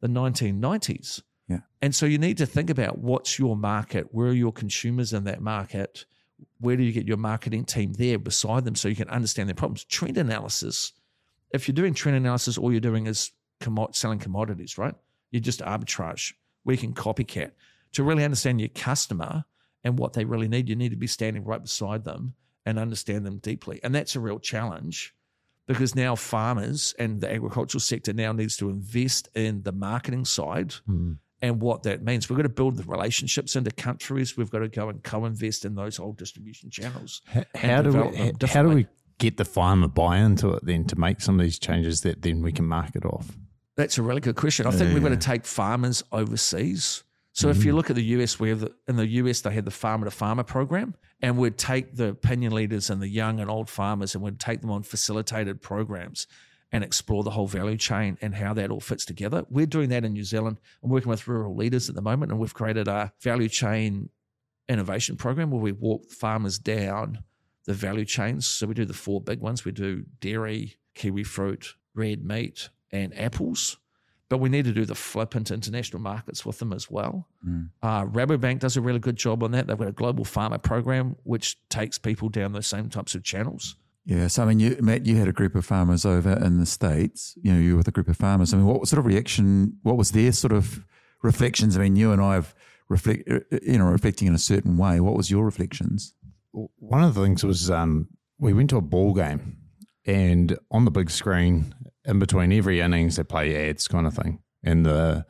the 0.01 0.07
1990s. 0.07 1.21
Yeah. 1.49 1.59
And 1.81 1.93
so 1.93 2.05
you 2.05 2.17
need 2.17 2.37
to 2.37 2.45
think 2.45 2.69
about 2.69 2.99
what's 2.99 3.39
your 3.39 3.57
market, 3.57 4.13
where 4.13 4.27
are 4.27 4.33
your 4.33 4.53
consumers 4.53 5.13
in 5.13 5.23
that 5.25 5.41
market, 5.41 6.05
where 6.59 6.77
do 6.77 6.83
you 6.83 6.91
get 6.91 7.07
your 7.07 7.17
marketing 7.17 7.65
team 7.65 7.93
there 7.93 8.19
beside 8.19 8.65
them 8.65 8.75
so 8.75 8.87
you 8.87 8.95
can 8.95 9.09
understand 9.09 9.49
their 9.49 9.55
problems. 9.55 9.83
Trend 9.83 10.17
analysis. 10.17 10.93
If 11.51 11.67
you're 11.67 11.75
doing 11.75 11.93
trend 11.93 12.17
analysis, 12.17 12.57
all 12.57 12.71
you're 12.71 12.79
doing 12.79 13.07
is 13.07 13.31
commo- 13.59 13.93
selling 13.95 14.19
commodities, 14.19 14.77
right? 14.77 14.93
You're 15.31 15.41
just 15.41 15.61
arbitrage. 15.61 16.33
We 16.63 16.77
can 16.77 16.93
copycat. 16.93 17.51
To 17.93 18.03
really 18.03 18.23
understand 18.23 18.61
your 18.61 18.69
customer 18.69 19.45
and 19.83 19.97
what 19.97 20.13
they 20.13 20.25
really 20.25 20.47
need, 20.47 20.69
you 20.69 20.75
need 20.75 20.89
to 20.89 20.97
be 20.97 21.07
standing 21.07 21.43
right 21.43 21.61
beside 21.61 22.03
them 22.03 22.35
and 22.65 22.77
understand 22.77 23.25
them 23.25 23.39
deeply. 23.39 23.79
And 23.83 23.95
that's 23.95 24.15
a 24.15 24.19
real 24.19 24.37
challenge 24.37 25.15
because 25.65 25.95
now 25.95 26.15
farmers 26.15 26.93
and 26.99 27.21
the 27.21 27.31
agricultural 27.31 27.79
sector 27.79 28.11
now 28.11 28.31
needs 28.31 28.57
to 28.57 28.69
invest 28.69 29.29
in 29.35 29.61
the 29.63 29.71
marketing 29.71 30.25
side 30.25 30.69
mm-hmm. 30.69 31.13
And 31.41 31.61
what 31.61 31.83
that 31.83 32.03
means. 32.03 32.29
We've 32.29 32.37
got 32.37 32.43
to 32.43 32.49
build 32.49 32.77
the 32.77 32.83
relationships 32.83 33.55
into 33.55 33.71
countries. 33.71 34.35
We've 34.37 34.49
got 34.49 34.59
to 34.59 34.67
go 34.67 34.89
and 34.89 35.03
co-invest 35.03 35.65
in 35.65 35.75
those 35.75 35.99
old 35.99 36.17
distribution 36.17 36.69
channels. 36.69 37.21
H- 37.33 37.45
and 37.53 37.71
How 37.71 37.81
do 37.81 37.91
we 37.91 38.47
how 38.47 38.63
do 38.63 38.69
we 38.69 38.87
get 39.17 39.37
the 39.37 39.45
farmer 39.45 39.87
buy 39.87 40.17
into 40.17 40.51
it 40.53 40.65
then 40.65 40.85
to 40.85 40.97
make 40.97 41.21
some 41.21 41.39
of 41.39 41.43
these 41.43 41.59
changes 41.59 42.01
that 42.01 42.21
then 42.21 42.41
we 42.41 42.51
can 42.51 42.65
market 42.65 43.05
off? 43.05 43.37
That's 43.75 43.97
a 43.97 44.01
really 44.01 44.21
good 44.21 44.35
question. 44.35 44.65
I 44.65 44.71
think 44.71 44.93
we've 44.93 45.03
got 45.03 45.09
to 45.09 45.17
take 45.17 45.45
farmers 45.45 46.03
overseas. 46.11 47.03
So 47.31 47.47
if 47.47 47.63
you 47.63 47.69
mm-hmm. 47.69 47.77
look 47.77 47.89
at 47.89 47.95
the 47.95 48.03
US, 48.03 48.37
we 48.37 48.49
have 48.49 48.59
the, 48.59 48.73
in 48.89 48.97
the 48.97 49.07
US 49.07 49.39
they 49.41 49.51
had 49.51 49.63
the 49.63 49.71
farmer 49.71 50.05
to 50.05 50.11
farmer 50.11 50.43
program, 50.43 50.95
and 51.21 51.37
we'd 51.37 51.57
take 51.57 51.95
the 51.95 52.09
opinion 52.09 52.51
leaders 52.53 52.89
and 52.89 53.01
the 53.01 53.07
young 53.07 53.39
and 53.39 53.49
old 53.49 53.69
farmers, 53.69 54.15
and 54.15 54.23
we'd 54.23 54.39
take 54.39 54.59
them 54.59 54.71
on 54.71 54.83
facilitated 54.83 55.61
programs 55.61 56.27
and 56.71 56.83
explore 56.83 57.23
the 57.23 57.31
whole 57.31 57.47
value 57.47 57.77
chain 57.77 58.17
and 58.21 58.35
how 58.35 58.53
that 58.53 58.69
all 58.69 58.79
fits 58.79 59.05
together. 59.05 59.43
We're 59.49 59.65
doing 59.65 59.89
that 59.89 60.05
in 60.05 60.13
New 60.13 60.23
Zealand. 60.23 60.59
I'm 60.83 60.89
working 60.89 61.09
with 61.09 61.27
rural 61.27 61.55
leaders 61.55 61.89
at 61.89 61.95
the 61.95 62.01
moment, 62.01 62.31
and 62.31 62.39
we've 62.39 62.53
created 62.53 62.87
a 62.87 63.11
value 63.21 63.49
chain 63.49 64.09
innovation 64.67 65.17
program 65.17 65.49
where 65.49 65.61
we 65.61 65.71
walk 65.71 66.11
farmers 66.11 66.59
down 66.59 67.23
the 67.65 67.73
value 67.73 68.05
chains. 68.05 68.47
So 68.47 68.67
we 68.67 68.73
do 68.75 68.85
the 68.85 68.93
four 68.93 69.19
big 69.19 69.39
ones. 69.39 69.65
We 69.65 69.71
do 69.71 70.05
dairy, 70.19 70.77
kiwi 70.93 71.23
fruit, 71.23 71.75
red 71.95 72.23
meat, 72.23 72.69
and 72.91 73.17
apples. 73.19 73.77
But 74.29 74.37
we 74.37 74.49
need 74.49 74.65
to 74.65 74.71
do 74.73 74.85
the 74.85 74.93
flip 74.93 75.35
into 75.35 75.55
international 75.55 76.03
markets 76.03 76.45
with 76.45 76.59
them 76.59 76.71
as 76.71 76.89
well. 76.89 77.27
Uh, 77.81 78.05
Rabobank 78.05 78.59
does 78.59 78.77
a 78.77 78.81
really 78.81 78.99
good 78.99 79.15
job 79.15 79.41
on 79.41 79.51
that. 79.51 79.65
They've 79.65 79.77
got 79.77 79.87
a 79.87 79.91
global 79.91 80.23
farmer 80.23 80.59
program 80.59 81.15
which 81.23 81.57
takes 81.69 81.97
people 81.97 82.29
down 82.29 82.53
those 82.53 82.67
same 82.67 82.89
types 82.89 83.15
of 83.15 83.23
channels. 83.23 83.75
Yeah, 84.09 84.27
so 84.27 84.41
I 84.41 84.47
mean, 84.47 84.59
you, 84.59 84.75
Matt, 84.81 85.05
you 85.05 85.17
had 85.17 85.27
a 85.27 85.31
group 85.31 85.53
of 85.53 85.65
farmers 85.65 86.03
over 86.03 86.33
in 86.33 86.59
the 86.59 86.65
states. 86.65 87.35
You 87.43 87.53
know, 87.53 87.59
you 87.59 87.73
were 87.73 87.77
with 87.77 87.87
a 87.87 87.91
group 87.91 88.07
of 88.07 88.17
farmers. 88.17 88.53
I 88.53 88.57
mean, 88.57 88.65
what 88.65 88.87
sort 88.87 88.99
of 88.99 89.05
reaction? 89.05 89.77
What 89.83 89.97
was 89.97 90.11
their 90.11 90.31
sort 90.31 90.51
of 90.51 90.83
reflections? 91.21 91.77
I 91.77 91.81
mean, 91.81 91.95
you 91.95 92.11
and 92.11 92.21
I 92.21 92.33
have 92.33 92.55
reflect, 92.89 93.29
you 93.61 93.77
know, 93.77 93.85
reflecting 93.85 94.27
in 94.27 94.33
a 94.33 94.39
certain 94.39 94.77
way. 94.77 94.99
What 94.99 95.15
was 95.15 95.29
your 95.29 95.45
reflections? 95.45 96.15
one 96.51 97.03
of 97.03 97.13
the 97.13 97.21
things 97.21 97.43
was 97.43 97.69
um, 97.69 98.07
we 98.39 98.53
went 98.53 98.69
to 98.71 98.77
a 98.77 98.81
ball 98.81 99.13
game 99.13 99.57
and 100.05 100.57
on 100.71 100.85
the 100.85 100.91
big 100.91 101.09
screen 101.09 101.73
in 102.05 102.19
between 102.19 102.51
every 102.51 102.79
innings 102.81 103.15
they 103.15 103.23
play 103.23 103.69
ads 103.69 103.87
kind 103.87 104.07
of 104.07 104.13
thing 104.13 104.39
and 104.63 104.85
the 104.85 105.25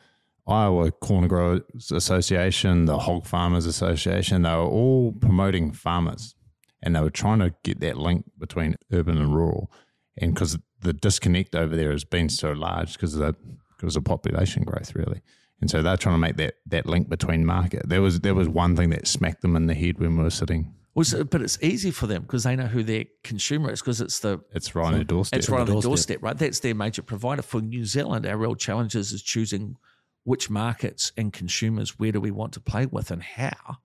iowa 0.48 0.91
corn 0.91 1.27
growers 1.27 1.91
association 1.91 2.86
the 2.86 2.98
hog 2.98 3.25
farmers 3.25 3.65
association 3.65 4.43
they 4.43 4.50
were 4.50 4.57
all 4.57 5.12
promoting 5.12 5.71
farmers 5.71 6.36
and 6.81 6.95
they 6.95 7.01
were 7.01 7.09
trying 7.09 7.39
to 7.39 7.53
get 7.63 7.79
that 7.81 7.98
link 7.98 8.25
between 8.38 8.75
urban 8.91 9.17
and 9.17 9.33
rural 9.36 9.71
and 10.17 10.33
because 10.33 10.57
the 10.81 10.93
disconnect 10.93 11.55
over 11.55 11.75
there 11.75 11.91
has 11.91 12.03
been 12.05 12.29
so 12.29 12.51
large 12.51 12.93
because 12.93 13.13
of 13.15 13.19
the 13.21 13.36
because 13.77 13.95
of 13.95 14.03
population 14.03 14.63
growth 14.63 14.95
really 14.95 15.21
and 15.62 15.69
so 15.69 15.81
they're 15.81 15.98
trying 15.98 16.15
to 16.15 16.19
make 16.19 16.38
that 16.38 16.55
that 16.65 16.86
link 16.86 17.09
between 17.09 17.45
market 17.45 17.88
there 17.88 18.01
was 18.01 18.19
there 18.21 18.36
was 18.36 18.48
one 18.48 18.75
thing 18.75 18.89
that 18.89 19.07
smacked 19.07 19.41
them 19.41 19.55
in 19.55 19.67
the 19.67 19.74
head 19.74 20.00
when 20.00 20.17
we 20.17 20.24
were 20.24 20.29
sitting 20.29 20.74
Well, 20.95 21.03
so- 21.05 21.24
but 21.24 21.41
it's 21.41 21.57
easy 21.62 21.91
for 21.91 22.07
them 22.07 22.21
because 22.24 22.43
they 22.43 22.55
know 22.55 22.67
who 22.67 22.83
their 22.83 23.05
consumer 23.24 23.71
is 23.71 23.81
because 23.81 24.01
it's 24.01 24.19
the 24.19 24.39
It's 24.53 24.74
right 24.75 24.88
on 24.88 24.93
their 24.93 25.03
doorstep. 25.03 25.38
It's 25.39 25.50
right 25.50 25.62
on 25.62 25.67
the 25.67 25.81
doorstep, 25.81 26.19
right? 26.21 26.38
That's 26.38 26.59
their 26.59 26.75
major 26.75 27.01
provider. 27.03 27.41
For 27.41 27.62
New 27.62 27.86
Zealand, 27.86 28.25
our 28.25 28.38
real 28.38 28.55
challenge 28.55 28.95
is, 28.95 29.12
is 29.13 29.21
choosing 29.21 29.75
which 30.24 30.50
markets 30.50 31.12
and 31.15 31.31
consumers 31.31 31.98
where 32.00 32.12
do 32.12 32.19
we 32.19 32.31
want 32.31 32.53
to 32.53 32.59
play 32.59 32.86
with 32.88 33.12
and 33.12 33.24
how, 33.24 33.77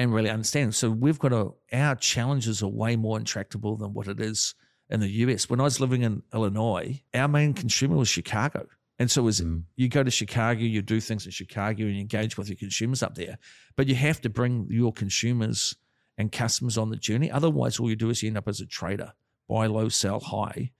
and 0.00 0.14
really 0.14 0.30
understand. 0.30 0.74
So 0.74 0.90
we've 0.90 1.18
got 1.18 1.32
a 1.32 1.50
our 1.72 1.94
challenges 1.94 2.62
are 2.62 2.68
way 2.68 2.96
more 2.96 3.18
intractable 3.18 3.76
than 3.76 3.92
what 3.92 4.08
it 4.08 4.18
is 4.18 4.54
in 4.88 5.00
the 5.00 5.08
US. 5.08 5.50
When 5.50 5.60
I 5.60 5.64
was 5.64 5.78
living 5.78 6.02
in 6.02 6.22
Illinois, 6.32 7.02
our 7.12 7.28
main 7.28 7.52
consumer 7.52 7.96
was 7.96 8.08
Chicago. 8.08 8.66
And 8.98 9.10
so 9.10 9.26
as 9.28 9.42
mm. 9.42 9.62
you 9.76 9.88
go 9.88 10.02
to 10.02 10.10
Chicago, 10.10 10.60
you 10.60 10.80
do 10.80 11.00
things 11.00 11.26
in 11.26 11.32
Chicago 11.32 11.84
and 11.84 11.94
you 11.94 12.00
engage 12.00 12.38
with 12.38 12.48
your 12.48 12.56
consumers 12.56 13.02
up 13.02 13.14
there. 13.14 13.38
But 13.76 13.88
you 13.88 13.94
have 13.94 14.22
to 14.22 14.30
bring 14.30 14.66
your 14.70 14.92
consumers 14.92 15.76
and 16.16 16.32
customers 16.32 16.78
on 16.78 16.88
the 16.88 16.96
journey. 16.96 17.30
Otherwise, 17.30 17.78
all 17.78 17.90
you 17.90 17.96
do 17.96 18.10
is 18.10 18.22
you 18.22 18.28
end 18.28 18.38
up 18.38 18.48
as 18.48 18.60
a 18.60 18.66
trader, 18.66 19.12
buy 19.48 19.66
low, 19.66 19.90
sell 19.90 20.20
high, 20.20 20.70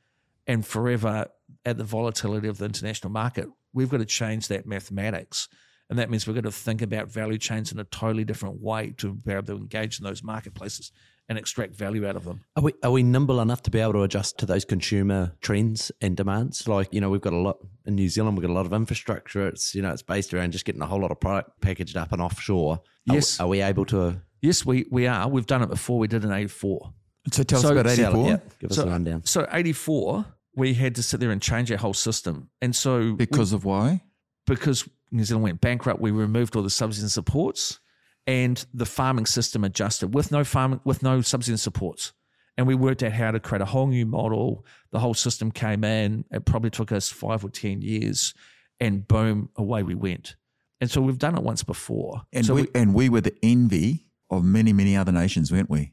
and 0.46 0.64
forever 0.64 1.26
at 1.66 1.76
the 1.76 1.84
volatility 1.84 2.48
of 2.48 2.56
the 2.56 2.64
international 2.64 3.12
market. 3.12 3.48
We've 3.74 3.90
got 3.90 3.98
to 3.98 4.06
change 4.06 4.48
that 4.48 4.66
mathematics. 4.66 5.48
And 5.90 5.98
that 5.98 6.08
means 6.08 6.26
we're 6.26 6.34
going 6.34 6.44
to 6.44 6.52
think 6.52 6.80
about 6.82 7.08
value 7.08 7.36
chains 7.36 7.72
in 7.72 7.78
a 7.80 7.84
totally 7.84 8.24
different 8.24 8.60
way 8.62 8.94
to 8.98 9.12
be 9.12 9.32
able 9.32 9.42
to 9.46 9.56
engage 9.56 9.98
in 9.98 10.04
those 10.04 10.22
marketplaces 10.22 10.92
and 11.28 11.36
extract 11.36 11.74
value 11.74 12.06
out 12.08 12.16
of 12.16 12.24
them. 12.24 12.40
Are 12.56 12.62
we, 12.62 12.72
are 12.82 12.90
we 12.92 13.02
nimble 13.02 13.40
enough 13.40 13.62
to 13.64 13.70
be 13.70 13.78
able 13.80 13.92
to 13.94 14.02
adjust 14.02 14.38
to 14.38 14.46
those 14.46 14.64
consumer 14.64 15.32
trends 15.40 15.92
and 16.00 16.16
demands? 16.16 16.66
Like, 16.68 16.92
you 16.94 17.00
know, 17.00 17.10
we've 17.10 17.20
got 17.20 17.32
a 17.32 17.38
lot 17.38 17.58
in 17.86 17.96
New 17.96 18.08
Zealand, 18.08 18.36
we've 18.36 18.46
got 18.46 18.52
a 18.52 18.54
lot 18.54 18.66
of 18.66 18.72
infrastructure. 18.72 19.46
It's, 19.48 19.74
you 19.74 19.82
know, 19.82 19.90
it's 19.90 20.02
based 20.02 20.32
around 20.32 20.52
just 20.52 20.64
getting 20.64 20.80
a 20.82 20.86
whole 20.86 21.00
lot 21.00 21.10
of 21.10 21.20
product 21.20 21.60
packaged 21.60 21.96
up 21.96 22.12
and 22.12 22.22
offshore. 22.22 22.74
Are- 23.08 23.14
Yes. 23.14 23.40
Are, 23.40 23.48
we 23.48 23.60
able 23.62 23.84
to 23.86 24.00
uh, 24.02 24.14
Yes, 24.42 24.64
we, 24.64 24.86
we 24.90 25.06
are. 25.08 25.28
We've 25.28 25.46
done 25.46 25.62
it 25.62 25.68
before. 25.70 25.98
We 25.98 26.06
did 26.08 26.24
an 26.24 26.32
84. 26.32 26.92
So 27.32 27.42
tell 27.42 27.60
So- 27.60 27.68
us 27.68 27.72
about 27.80 27.90
sell 27.90 28.12
it? 28.14 28.18
84. 28.18 28.28
Yeah, 28.28 28.38
give 28.60 28.70
us 28.70 28.76
So- 28.76 28.84
a 28.84 28.90
rundown. 28.90 29.24
So 29.24 29.46
84, 29.52 30.24
we 30.54 30.74
had 30.74 30.94
to 30.96 31.02
sit 31.02 31.18
there 31.20 31.30
and 31.30 31.40
change 31.42 31.70
our 31.72 31.78
whole 31.78 31.94
system. 31.94 32.50
And 32.62 32.74
so 32.76 33.14
Because 33.14 33.52
of 33.52 33.64
why? 33.64 34.02
Because 34.46 34.88
New 35.10 35.24
Zealand 35.24 35.44
went 35.44 35.60
bankrupt, 35.60 36.00
we 36.00 36.10
removed 36.10 36.56
all 36.56 36.62
the 36.62 36.70
subsidies 36.70 37.02
and 37.02 37.10
supports, 37.10 37.80
and 38.26 38.64
the 38.72 38.86
farming 38.86 39.26
system 39.26 39.64
adjusted 39.64 40.14
with 40.14 40.30
no 40.30 40.44
farming 40.44 40.80
with 40.84 41.02
no 41.02 41.20
subsidies 41.20 41.52
and 41.52 41.60
supports. 41.60 42.12
And 42.56 42.66
we 42.66 42.74
worked 42.74 43.02
out 43.02 43.12
how 43.12 43.30
to 43.30 43.40
create 43.40 43.62
a 43.62 43.66
whole 43.66 43.86
new 43.86 44.04
model. 44.04 44.66
The 44.90 44.98
whole 44.98 45.14
system 45.14 45.50
came 45.50 45.82
in. 45.82 46.24
It 46.30 46.44
probably 46.44 46.70
took 46.70 46.92
us 46.92 47.08
five 47.08 47.44
or 47.44 47.48
ten 47.48 47.80
years, 47.80 48.34
and 48.78 49.06
boom, 49.06 49.50
away 49.56 49.82
we 49.82 49.94
went. 49.94 50.36
And 50.80 50.90
so 50.90 51.00
we've 51.00 51.18
done 51.18 51.36
it 51.36 51.42
once 51.42 51.62
before. 51.62 52.22
And 52.32 52.44
so 52.44 52.54
we, 52.54 52.62
we, 52.62 52.68
and 52.74 52.94
we 52.94 53.08
were 53.08 53.20
the 53.20 53.36
envy 53.42 54.06
of 54.30 54.44
many 54.44 54.72
many 54.72 54.96
other 54.96 55.12
nations, 55.12 55.50
weren't 55.50 55.70
we? 55.70 55.92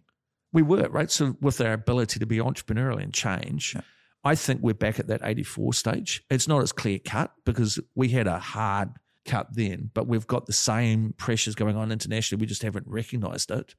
we 0.54 0.62
were 0.62 0.90
right. 0.90 1.12
So 1.12 1.36
with 1.42 1.62
our 1.62 1.74
ability 1.74 2.20
to 2.20 2.26
be 2.26 2.38
entrepreneurial 2.38 3.02
and 3.02 3.14
change, 3.14 3.76
I 4.24 4.36
think 4.36 4.62
we're 4.62 4.74
back 4.74 5.00
at 5.00 5.08
that 5.08 5.22
84 5.24 5.74
stage. 5.74 6.24
It's 6.30 6.48
not 6.48 6.62
as 6.62 6.72
clear 6.72 7.00
cut 7.00 7.32
because 7.46 7.80
we 7.96 8.10
had 8.10 8.28
a 8.28 8.40
hard 8.40 8.90
cut 9.26 9.48
then, 9.54 9.92
but 9.94 10.08
we've 10.08 10.28
got 10.28 10.46
the 10.46 10.54
same 10.54 11.14
pressures 11.18 11.56
going 11.56 11.78
on 11.78 11.92
internationally. 11.92 12.42
We 12.42 12.48
just 12.48 12.64
haven't 12.64 12.88
recognized 12.88 13.52
it 13.52 13.76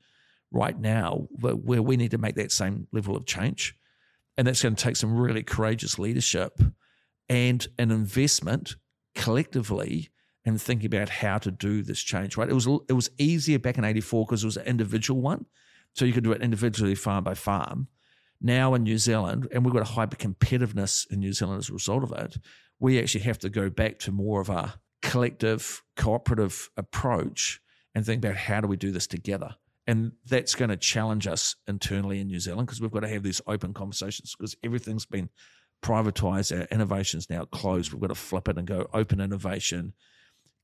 right 0.51 0.79
now, 0.79 1.29
where 1.41 1.83
we 1.83 1.97
need 1.97 2.13
to 2.13 2.19
make 2.19 2.37
that 2.37 2.53
same 2.53 2.87
level 2.93 3.17
of 3.17 3.27
change. 3.27 3.77
And 4.37 4.47
that's 4.47 4.63
going 4.63 4.77
to 4.77 4.83
take 4.83 4.97
some 4.97 5.17
really 5.17 5.43
courageous 5.43 5.99
leadership 5.99 6.61
and 7.29 7.67
an 7.79 7.91
investment 7.91 8.77
collectively 9.15 10.11
in 10.45 10.57
thinking 10.57 10.87
about 10.87 11.09
how 11.09 11.39
to 11.39 11.51
do 11.51 11.83
this 11.83 12.01
change, 12.01 12.37
right? 12.37 12.49
It 12.49 12.55
was 12.55 12.67
it 12.89 12.95
was 12.95 13.11
easier 13.19 13.59
back 13.59 13.77
in 13.77 13.85
84 13.85 14.25
because 14.25 14.45
it 14.45 14.47
was 14.47 14.57
an 14.57 14.67
individual 14.67 15.21
one. 15.21 15.45
So 15.95 16.05
you 16.05 16.13
could 16.13 16.25
do 16.25 16.33
it 16.33 16.41
individually, 16.41 16.95
farm 16.95 17.25
by 17.25 17.35
farm. 17.35 17.89
Now 18.41 18.75
in 18.75 18.85
New 18.85 18.99
Zealand, 18.99 19.49
and 19.53 19.65
we've 19.65 19.75
got 19.75 19.83
a 19.83 19.93
hyper 19.93 20.17
competitiveness 20.17 21.11
in 21.11 21.21
New 21.21 21.33
Zealand 21.33 21.59
as 21.59 21.71
a 21.71 21.73
result 21.73 22.05
of 22.05 22.13
it, 22.13 22.37
we 22.79 22.99
actually 23.01 23.23
have 23.23 23.39
to 23.41 23.49
go 23.49 23.69
back 23.69 23.99
to 24.01 24.13
more 24.13 24.41
of 24.41 24.49
a 24.49 24.75
collective, 25.03 25.83
cooperative 25.97 26.71
approach 26.77 27.61
and 27.95 28.05
think 28.05 28.25
about 28.25 28.37
how 28.37 28.61
do 28.61 28.69
we 28.69 28.77
do 28.77 28.93
this 28.93 29.07
together. 29.07 29.57
And 29.87 30.13
that's 30.27 30.55
going 30.55 30.69
to 30.69 30.77
challenge 30.77 31.27
us 31.27 31.57
internally 31.67 32.21
in 32.21 32.27
New 32.27 32.41
Zealand 32.41 32.67
because 32.67 32.81
we've 32.81 32.91
got 32.91 33.01
to 33.01 33.09
have 33.09 33.23
these 33.23 33.41
open 33.47 33.73
conversations 33.73 34.35
because 34.37 34.55
everything's 34.63 35.07
been 35.07 35.31
privatized. 35.83 36.57
Our 36.57 36.67
innovation's 36.67 37.31
now 37.31 37.47
closed. 37.47 37.93
We've 37.93 38.01
got 38.01 38.09
to 38.09 38.15
flip 38.15 38.49
it 38.49 38.59
and 38.59 38.67
go 38.67 38.89
open 38.93 39.21
innovation, 39.21 39.95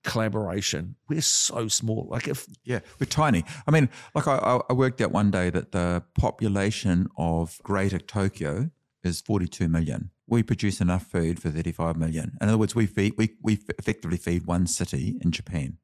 collaboration. 0.04 0.96
We're 1.08 1.20
so 1.22 1.68
small. 1.68 2.06
Like 2.10 2.28
if 2.28 2.46
Yeah, 2.64 2.80
we're 3.00 3.06
tiny. 3.06 3.44
I 3.66 3.70
mean, 3.70 3.88
like 4.14 4.28
I, 4.28 4.60
I- 4.68 4.72
worked 4.72 5.00
out 5.00 5.12
one 5.12 5.30
day 5.30 5.50
that 5.50 5.72
the 5.72 6.02
population 6.18 7.08
of 7.16 7.58
Greater 7.62 7.98
Tokyo 7.98 8.70
is 9.02 9.20
42 9.20 9.68
million. 9.68 10.10
We 10.26 10.42
produce 10.42 10.80
enough 10.80 11.06
food 11.06 11.40
for 11.40 11.50
35 11.50 11.96
million. 11.96 12.36
In 12.40 12.48
other 12.48 12.58
words, 12.58 12.74
we 12.74 12.86
feed 12.86 13.14
we 13.18 13.30
we 13.42 13.58
effectively 13.78 14.16
feed 14.16 14.46
one 14.46 14.66
city 14.66 15.18
in 15.20 15.30
Japan 15.32 15.78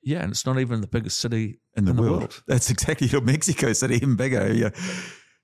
yeah, 0.00 0.22
and 0.22 0.30
it's 0.30 0.46
not 0.46 0.58
even 0.60 0.80
the 0.80 0.86
biggest 0.86 1.18
city 1.20 1.58
in 1.76 1.84
the, 1.84 1.92
world. 1.92 2.40
That's 2.46 2.70
exactly 2.70 3.08
your 3.08 3.20
Mexico 3.20 3.72
City, 3.72 3.96
even 3.96 4.14
bigger. 4.14 4.50
Yeah, 4.54 4.70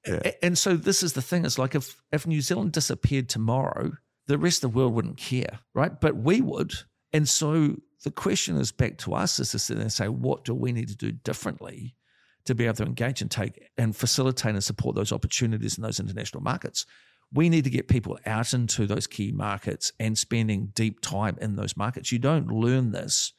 A- 0.07 0.45
And 0.45 0.57
so 0.57 0.77
this 0.77 1.03
is 1.03 1.13
the 1.15 1.21
thing: 1.23 1.45
it's 1.45 1.59
like 1.59 1.75
if 1.75 2.01
if 2.13 2.27
New 2.27 2.41
Zealand 2.41 2.73
disappeared 2.73 3.29
tomorrow, 3.29 3.93
the 4.29 4.39
rest 4.39 4.63
of 4.65 4.73
the 4.73 4.79
world 4.79 4.95
wouldn't 4.95 5.17
care, 5.19 5.59
right? 5.75 6.01
But 6.01 6.17
we 6.17 6.41
would. 6.41 6.73
And 7.13 7.29
so 7.29 7.77
the 8.05 8.11
question 8.11 8.57
is 8.57 8.71
back 8.71 8.99
to 8.99 9.15
us: 9.15 9.41
is 9.41 9.51
to 9.51 9.59
sit 9.59 9.79
and 9.79 9.93
say, 9.93 10.09
what 10.09 10.45
do 10.45 10.55
we 10.55 10.73
need 10.73 10.89
to 10.89 10.97
do 10.97 11.11
differently 11.11 11.97
to 12.45 12.55
be 12.55 12.65
able 12.65 12.75
to 12.75 12.85
engage 12.85 13.23
and 13.23 13.31
take 13.31 13.71
and 13.77 13.97
facilitate 13.97 14.55
and 14.55 14.63
support 14.63 14.95
those 14.95 15.13
opportunities 15.13 15.77
in 15.77 15.83
those 15.83 15.99
international 15.99 16.43
markets? 16.43 16.87
We 17.33 17.49
need 17.49 17.65
to 17.65 17.71
get 17.71 17.89
people 17.89 18.19
out 18.27 18.55
into 18.55 18.87
those 18.87 19.07
key 19.07 19.33
markets 19.33 19.93
and 19.99 20.17
spending 20.17 20.67
deep 20.75 21.01
time 21.01 21.37
in 21.41 21.57
those 21.57 21.77
markets. 21.77 22.13
You 22.13 22.19
don't 22.21 22.49
learn 22.49 22.93
this 22.93 23.33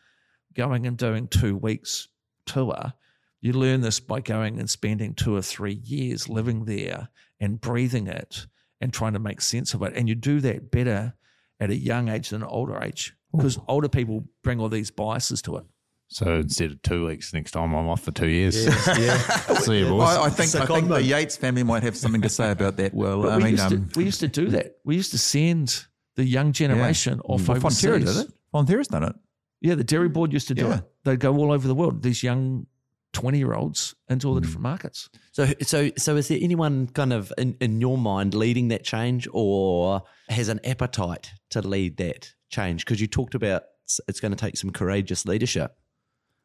going 0.53 0.85
and 0.85 0.97
doing 0.97 1.27
two 1.27 1.55
weeks 1.55 2.09
tour. 2.45 2.93
You 3.41 3.53
learn 3.53 3.81
this 3.81 3.99
by 3.99 4.21
going 4.21 4.59
and 4.59 4.69
spending 4.69 5.13
two 5.13 5.35
or 5.35 5.41
three 5.41 5.79
years 5.83 6.27
living 6.27 6.65
there 6.65 7.09
and 7.39 7.61
breathing 7.61 8.07
it 8.07 8.47
and 8.81 8.91
trying 8.91 9.13
to 9.13 9.19
make 9.19 9.39
sense 9.39 9.73
of 9.73 9.83
it. 9.83 9.93
And 9.95 10.09
you 10.09 10.15
do 10.15 10.39
that 10.41 10.71
better 10.71 11.13
at 11.59 11.69
a 11.69 11.75
young 11.75 12.09
age 12.09 12.29
than 12.29 12.41
an 12.41 12.49
older 12.49 12.81
age 12.81 13.13
because 13.35 13.59
older 13.67 13.89
people 13.89 14.23
bring 14.43 14.59
all 14.59 14.69
these 14.69 14.91
biases 14.91 15.41
to 15.43 15.57
it. 15.57 15.65
So 16.07 16.35
instead 16.35 16.71
of 16.71 16.81
two 16.83 17.07
weeks, 17.07 17.33
next 17.33 17.51
time 17.51 17.73
I'm 17.73 17.87
off 17.89 18.01
for 18.03 18.11
two 18.11 18.27
years. 18.27 18.63
yeah. 18.65 19.17
See 19.59 19.79
you, 19.79 19.87
boys. 19.89 20.01
I, 20.03 20.25
I 20.25 20.29
think 20.29 20.53
I 20.55 20.65
think 20.67 20.87
the 20.87 21.01
Yates 21.01 21.35
family 21.35 21.63
might 21.63 21.83
have 21.83 21.97
something 21.97 22.21
to 22.21 22.29
say 22.29 22.51
about 22.51 22.77
that. 22.77 22.93
Well, 22.93 23.23
But 23.23 23.31
I 23.31 23.37
we, 23.37 23.43
mean, 23.43 23.51
used 23.53 23.63
um, 23.73 23.89
to, 23.89 23.99
we 23.99 24.05
used 24.05 24.19
to 24.19 24.27
do 24.27 24.49
that. 24.49 24.77
We 24.83 24.95
used 24.95 25.11
to 25.11 25.17
send 25.17 25.85
the 26.15 26.23
young 26.23 26.51
generation 26.51 27.19
off 27.25 27.47
well, 27.47 27.57
overseas. 27.57 27.89
Fonterra 27.89 28.05
did 28.05 28.27
it. 28.27 28.33
Fonterra's 28.53 28.87
done 28.87 29.03
it. 29.03 29.15
Yeah, 29.61 29.75
the 29.75 29.83
dairy 29.83 30.09
board 30.09 30.31
used 30.31 30.47
to 30.49 30.53
do 30.53 30.67
Yeah, 30.67 30.77
it. 30.77 30.83
they'd 31.05 31.19
go 31.19 31.35
all 31.37 31.51
over 31.51 31.67
the 31.67 31.73
world. 31.75 32.03
These 32.03 32.21
young 32.21 32.67
twenty 33.11 33.39
year 33.39 33.53
olds 33.53 33.95
into 34.07 34.27
all 34.27 34.35
the 34.35 34.41
different 34.41 34.61
markets. 34.61 35.09
So, 35.31 35.47
so, 35.61 35.89
so, 35.97 36.15
is 36.17 36.27
there 36.27 36.37
anyone 36.39 36.87
kind 36.87 37.13
of 37.13 37.33
in, 37.37 37.57
in 37.59 37.81
your 37.81 37.97
mind 37.97 38.35
leading 38.35 38.67
that 38.67 38.83
change, 38.83 39.27
or 39.33 40.03
has 40.29 40.49
an 40.49 40.59
appetite 40.63 41.31
to 41.49 41.61
lead 41.67 41.97
that 41.97 42.33
change? 42.55 42.77
Because 42.85 42.99
you 43.01 43.07
talked 43.07 43.35
about 43.35 43.61
it's- 43.85 43.99
it's 44.07 44.19
going 44.19 44.31
to 44.37 44.41
take 44.45 44.57
some 44.57 44.71
courageous 44.71 45.25
leadership 45.31 45.69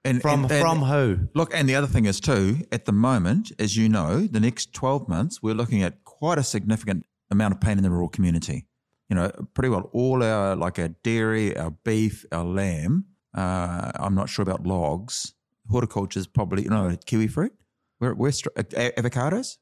And 0.05 0.21
from 0.23 0.43
and- 0.45 0.53
and- 0.53 0.61
from 0.63 0.79
who? 0.93 1.29
Look, 1.35 1.51
and 1.55 1.69
the 1.69 1.75
other 1.79 1.87
thing 1.95 2.07
is 2.07 2.21
too, 2.21 2.45
at 2.77 2.85
the 2.85 2.93
moment, 2.93 3.45
as 3.59 3.77
you 3.79 3.89
know, 3.89 4.27
the 4.37 4.41
next 4.41 4.73
12 4.75 5.09
months, 5.09 5.43
we're 5.43 5.55
looking 5.63 5.83
at 5.83 6.05
quite 6.05 6.39
a 6.39 6.43
significant 6.43 7.05
amount 7.31 7.55
of 7.55 7.61
pain 7.61 7.77
in 7.79 7.83
the 7.85 7.91
rural 7.91 8.09
community. 8.09 8.67
You 9.09 9.17
know, 9.17 9.31
pretty 9.55 9.69
well 9.75 9.89
all 9.93 10.23
our, 10.23 10.55
like 10.65 10.79
our 10.79 10.91
dairy, 11.03 11.57
our 11.57 11.73
beef, 11.85 12.25
our 12.33 12.45
lamb. 12.45 13.07
Uh, 13.35 13.91
I'm 14.05 14.15
not 14.15 14.29
sure 14.29 14.43
about 14.43 14.67
logs. 14.67 15.35
Horticulture 15.69 16.19
is 16.21 16.27
probably, 16.27 16.63
you 16.65 16.71
know, 16.71 16.97
kiwi 17.07 17.29
fruit. 17.29 17.53
We're, 18.01 18.15
we're 18.15 18.33
str- 18.33 18.55
uh, 18.57 18.63
avocados. 19.01 19.59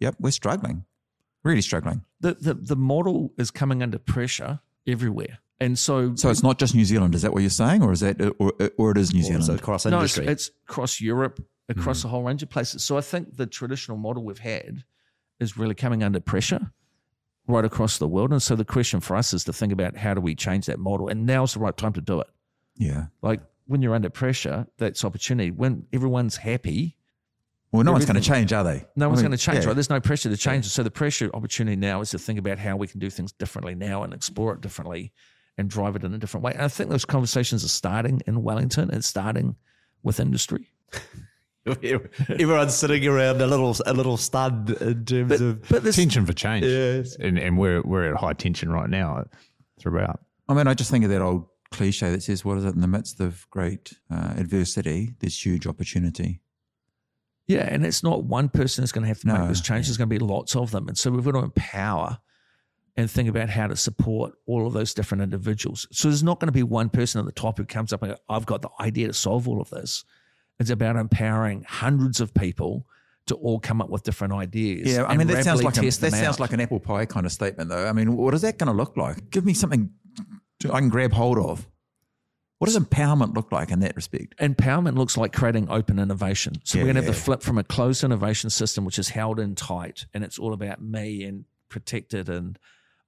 Yep, 0.00 0.16
we're 0.20 0.30
struggling, 0.42 0.84
really 1.44 1.62
struggling. 1.62 2.02
The 2.20 2.34
the 2.46 2.54
the 2.54 2.76
model 2.76 3.32
is 3.38 3.50
coming 3.50 3.82
under 3.82 3.98
pressure 3.98 4.60
everywhere, 4.86 5.38
and 5.60 5.78
so 5.78 6.14
So 6.14 6.30
it's 6.30 6.42
not 6.42 6.58
just 6.58 6.74
New 6.74 6.84
Zealand. 6.84 7.14
Is 7.14 7.22
that 7.22 7.32
what 7.32 7.40
you're 7.40 7.50
saying, 7.50 7.82
or 7.82 7.92
is 7.92 8.00
that, 8.00 8.20
uh, 8.20 8.32
or, 8.38 8.52
uh, 8.60 8.68
or 8.78 8.92
it 8.92 8.98
is 8.98 9.12
New 9.12 9.22
Zealand? 9.22 9.44
So 9.44 9.54
across 9.54 9.84
no, 9.86 10.00
it's, 10.00 10.16
it's 10.18 10.50
across 10.68 11.00
Europe, 11.00 11.40
across 11.68 12.02
hmm. 12.02 12.08
a 12.08 12.10
whole 12.10 12.22
range 12.22 12.42
of 12.42 12.50
places. 12.50 12.84
So 12.84 12.96
I 12.96 13.00
think 13.00 13.36
the 13.36 13.46
traditional 13.46 13.96
model 13.96 14.24
we've 14.24 14.38
had 14.38 14.84
is 15.40 15.56
really 15.56 15.74
coming 15.74 16.02
under 16.02 16.20
pressure 16.20 16.72
right 17.46 17.64
across 17.64 17.98
the 17.98 18.06
world. 18.06 18.30
And 18.30 18.42
so 18.42 18.54
the 18.54 18.64
question 18.64 19.00
for 19.00 19.16
us 19.16 19.32
is 19.32 19.44
to 19.44 19.52
think 19.52 19.72
about 19.72 19.96
how 19.96 20.14
do 20.14 20.20
we 20.20 20.34
change 20.34 20.66
that 20.66 20.78
model, 20.78 21.08
and 21.08 21.26
now's 21.26 21.54
the 21.54 21.60
right 21.60 21.76
time 21.76 21.92
to 21.94 22.00
do 22.00 22.20
it. 22.20 22.28
yeah. 22.76 23.06
Like 23.22 23.40
when 23.66 23.82
you're 23.82 23.94
under 23.94 24.10
pressure, 24.10 24.66
that's 24.78 25.04
opportunity. 25.04 25.50
When 25.50 25.86
everyone's 25.92 26.36
happy, 26.36 26.96
Well, 27.70 27.84
no 27.84 27.92
one's 27.92 28.06
going 28.06 28.16
to 28.16 28.26
change, 28.26 28.52
are 28.52 28.64
they? 28.64 28.86
no 28.96 29.06
I 29.06 29.08
one's 29.08 29.18
mean, 29.18 29.30
going 29.30 29.38
to 29.38 29.44
change, 29.44 29.64
yeah. 29.64 29.66
right? 29.66 29.74
There's 29.74 29.90
no 29.90 30.00
pressure 30.00 30.30
to 30.30 30.36
change. 30.36 30.66
So 30.66 30.82
the 30.82 30.90
pressure 30.90 31.30
opportunity 31.34 31.76
now 31.76 32.00
is 32.00 32.10
to 32.10 32.18
think 32.18 32.38
about 32.38 32.58
how 32.58 32.76
we 32.76 32.86
can 32.86 32.98
do 33.00 33.10
things 33.10 33.32
differently 33.32 33.74
now 33.74 34.04
and 34.04 34.14
explore 34.14 34.54
it 34.54 34.62
differently 34.62 35.12
and 35.58 35.68
drive 35.68 35.96
it 35.96 36.04
in 36.04 36.14
a 36.14 36.18
different 36.18 36.44
way. 36.44 36.52
And 36.52 36.62
I 36.62 36.68
think 36.68 36.90
those 36.90 37.04
conversations 37.04 37.64
are 37.64 37.68
starting 37.68 38.22
in 38.26 38.42
Wellington 38.42 38.90
and 38.90 39.04
starting 39.04 39.56
with 40.02 40.20
industry. 40.20 40.68
Everyone's 41.66 42.74
sitting 42.74 43.06
around 43.06 43.42
a 43.42 43.46
little 43.46 43.76
a 43.84 43.92
little 43.92 44.16
stunned 44.16 44.70
in 44.70 45.04
terms 45.04 45.40
of 45.40 45.68
But 45.68 45.82
this, 45.84 45.96
tension 45.96 46.24
for 46.24 46.32
change. 46.32 46.64
Yes. 46.64 47.16
And, 47.16 47.38
and 47.38 47.58
we're, 47.58 47.82
we're 47.82 48.10
at 48.10 48.18
high 48.18 48.32
tension 48.32 48.72
right 48.72 48.88
now 48.88 49.24
throughout. 49.78 50.20
I 50.48 50.54
mean, 50.54 50.66
I 50.66 50.72
just 50.72 50.90
think 50.90 51.04
of 51.04 51.10
that 51.10 51.20
old 51.20 51.46
cliche 51.70 52.10
that 52.10 52.22
says, 52.22 52.42
"What 52.42 52.56
is 52.56 52.64
it? 52.64 52.74
In 52.74 52.80
the 52.80 52.88
midst 52.88 53.20
of 53.20 53.46
great 53.50 53.92
uh, 54.10 54.32
adversity, 54.38 55.14
there's 55.20 55.44
huge 55.44 55.66
opportunity." 55.66 56.40
yeah, 57.48 57.66
and 57.70 57.84
it's 57.84 58.02
not 58.02 58.24
one 58.24 58.48
person 58.50 58.82
that's 58.82 58.92
going 58.92 59.02
to 59.02 59.08
have 59.08 59.20
to 59.20 59.26
No, 59.26 59.38
make 59.38 59.48
this 59.48 59.60
change. 59.62 59.86
There's 59.86 59.96
going 59.96 60.10
to 60.10 60.18
be 60.18 60.24
lots 60.24 60.54
of 60.54 60.70
them. 60.70 60.86
And 60.86 60.96
so 60.96 61.10
we've 61.10 61.24
got 61.24 61.32
to 61.32 61.38
empower 61.38 62.18
and 62.98 63.08
think 63.08 63.28
about 63.28 63.48
how 63.48 63.68
to 63.68 63.76
support 63.76 64.34
all 64.46 64.66
of 64.66 64.72
those 64.72 64.92
different 64.92 65.22
individuals. 65.22 65.86
So 65.92 66.08
there's 66.08 66.24
not 66.24 66.40
going 66.40 66.48
to 66.48 66.52
be 66.52 66.64
one 66.64 66.88
person 66.88 67.20
at 67.20 67.26
the 67.26 67.32
top 67.32 67.56
who 67.56 67.64
comes 67.64 67.92
up 67.92 68.02
and 68.02 68.10
goes, 68.10 68.18
I've 68.28 68.44
got 68.44 68.60
the 68.60 68.70
idea 68.80 69.06
to 69.06 69.14
solve 69.14 69.46
all 69.46 69.60
of 69.60 69.70
this. 69.70 70.04
It's 70.58 70.68
about 70.68 70.96
empowering 70.96 71.64
hundreds 71.66 72.20
of 72.20 72.34
people 72.34 72.88
to 73.26 73.36
all 73.36 73.60
come 73.60 73.80
up 73.80 73.88
with 73.88 74.02
different 74.02 74.32
ideas. 74.34 74.92
Yeah, 74.92 75.04
I 75.04 75.16
mean, 75.16 75.28
that 75.28 75.44
sounds 75.44 75.62
like 75.62 75.76
a, 75.76 75.82
that 75.82 76.00
them 76.00 76.10
sounds 76.10 76.26
out. 76.26 76.40
like 76.40 76.52
an 76.52 76.60
apple 76.60 76.80
pie 76.80 77.06
kind 77.06 77.24
of 77.24 77.30
statement, 77.30 77.70
though. 77.70 77.86
I 77.86 77.92
mean, 77.92 78.16
what 78.16 78.34
is 78.34 78.42
that 78.42 78.58
going 78.58 78.66
to 78.66 78.76
look 78.76 78.96
like? 78.96 79.30
Give 79.30 79.46
me 79.46 79.54
something 79.54 79.92
I 80.64 80.80
can 80.80 80.88
grab 80.88 81.12
hold 81.12 81.38
of. 81.38 81.68
What 82.58 82.66
does 82.66 82.76
empowerment 82.76 83.36
look 83.36 83.52
like 83.52 83.70
in 83.70 83.78
that 83.80 83.94
respect? 83.94 84.36
empowerment 84.38 84.96
looks 84.96 85.16
like 85.16 85.32
creating 85.32 85.70
open 85.70 86.00
innovation. 86.00 86.54
So 86.64 86.78
Yeah, 86.78 86.82
we're 86.82 86.92
going 86.94 86.96
to 86.96 87.02
have 87.02 87.14
the 87.14 87.20
flip 87.20 87.44
from 87.44 87.58
a 87.58 87.62
closed 87.62 88.02
innovation 88.02 88.50
system, 88.50 88.84
which 88.84 88.98
is 88.98 89.10
held 89.10 89.38
in 89.38 89.54
tight, 89.54 90.06
and 90.12 90.24
it's 90.24 90.36
all 90.36 90.52
about 90.52 90.82
me 90.82 91.22
and 91.22 91.44
protected 91.68 92.28
and 92.28 92.58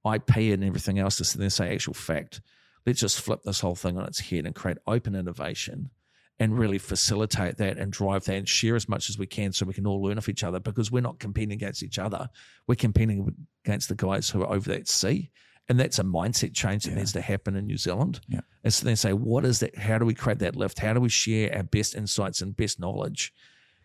IP 0.04 0.36
and 0.36 0.64
everything 0.64 0.98
else. 0.98 1.16
To 1.16 1.38
then 1.38 1.50
say 1.50 1.72
actual 1.72 1.94
fact. 1.94 2.40
Let's 2.86 3.00
just 3.00 3.20
flip 3.20 3.42
this 3.44 3.60
whole 3.60 3.74
thing 3.74 3.98
on 3.98 4.06
its 4.06 4.20
head 4.20 4.46
and 4.46 4.54
create 4.54 4.78
open 4.86 5.14
innovation 5.14 5.90
and 6.38 6.58
really 6.58 6.78
facilitate 6.78 7.58
that 7.58 7.76
and 7.76 7.92
drive 7.92 8.24
that 8.24 8.36
and 8.36 8.48
share 8.48 8.74
as 8.74 8.88
much 8.88 9.10
as 9.10 9.18
we 9.18 9.26
can 9.26 9.52
so 9.52 9.66
we 9.66 9.74
can 9.74 9.86
all 9.86 10.02
learn 10.02 10.16
off 10.16 10.30
each 10.30 10.42
other 10.42 10.58
because 10.58 10.90
we're 10.90 11.02
not 11.02 11.18
competing 11.18 11.52
against 11.52 11.82
each 11.82 11.98
other. 11.98 12.28
We're 12.66 12.76
competing 12.76 13.34
against 13.66 13.90
the 13.90 13.94
guys 13.94 14.30
who 14.30 14.42
are 14.42 14.50
over 14.50 14.70
that 14.70 14.88
sea. 14.88 15.30
And 15.68 15.78
that's 15.78 15.98
a 15.98 16.02
mindset 16.02 16.54
change 16.54 16.84
that 16.84 16.94
needs 16.94 17.12
to 17.12 17.20
happen 17.20 17.54
in 17.54 17.66
New 17.66 17.76
Zealand. 17.76 18.20
Yeah. 18.26 18.40
And 18.64 18.72
so 18.72 18.86
then 18.86 18.96
say, 18.96 19.12
what 19.12 19.44
is 19.44 19.60
that? 19.60 19.76
How 19.76 19.98
do 19.98 20.06
we 20.06 20.14
create 20.14 20.38
that 20.40 20.56
lift? 20.56 20.78
How 20.78 20.94
do 20.94 21.00
we 21.00 21.10
share 21.10 21.54
our 21.54 21.62
best 21.62 21.94
insights 21.94 22.40
and 22.40 22.56
best 22.56 22.80
knowledge 22.80 23.32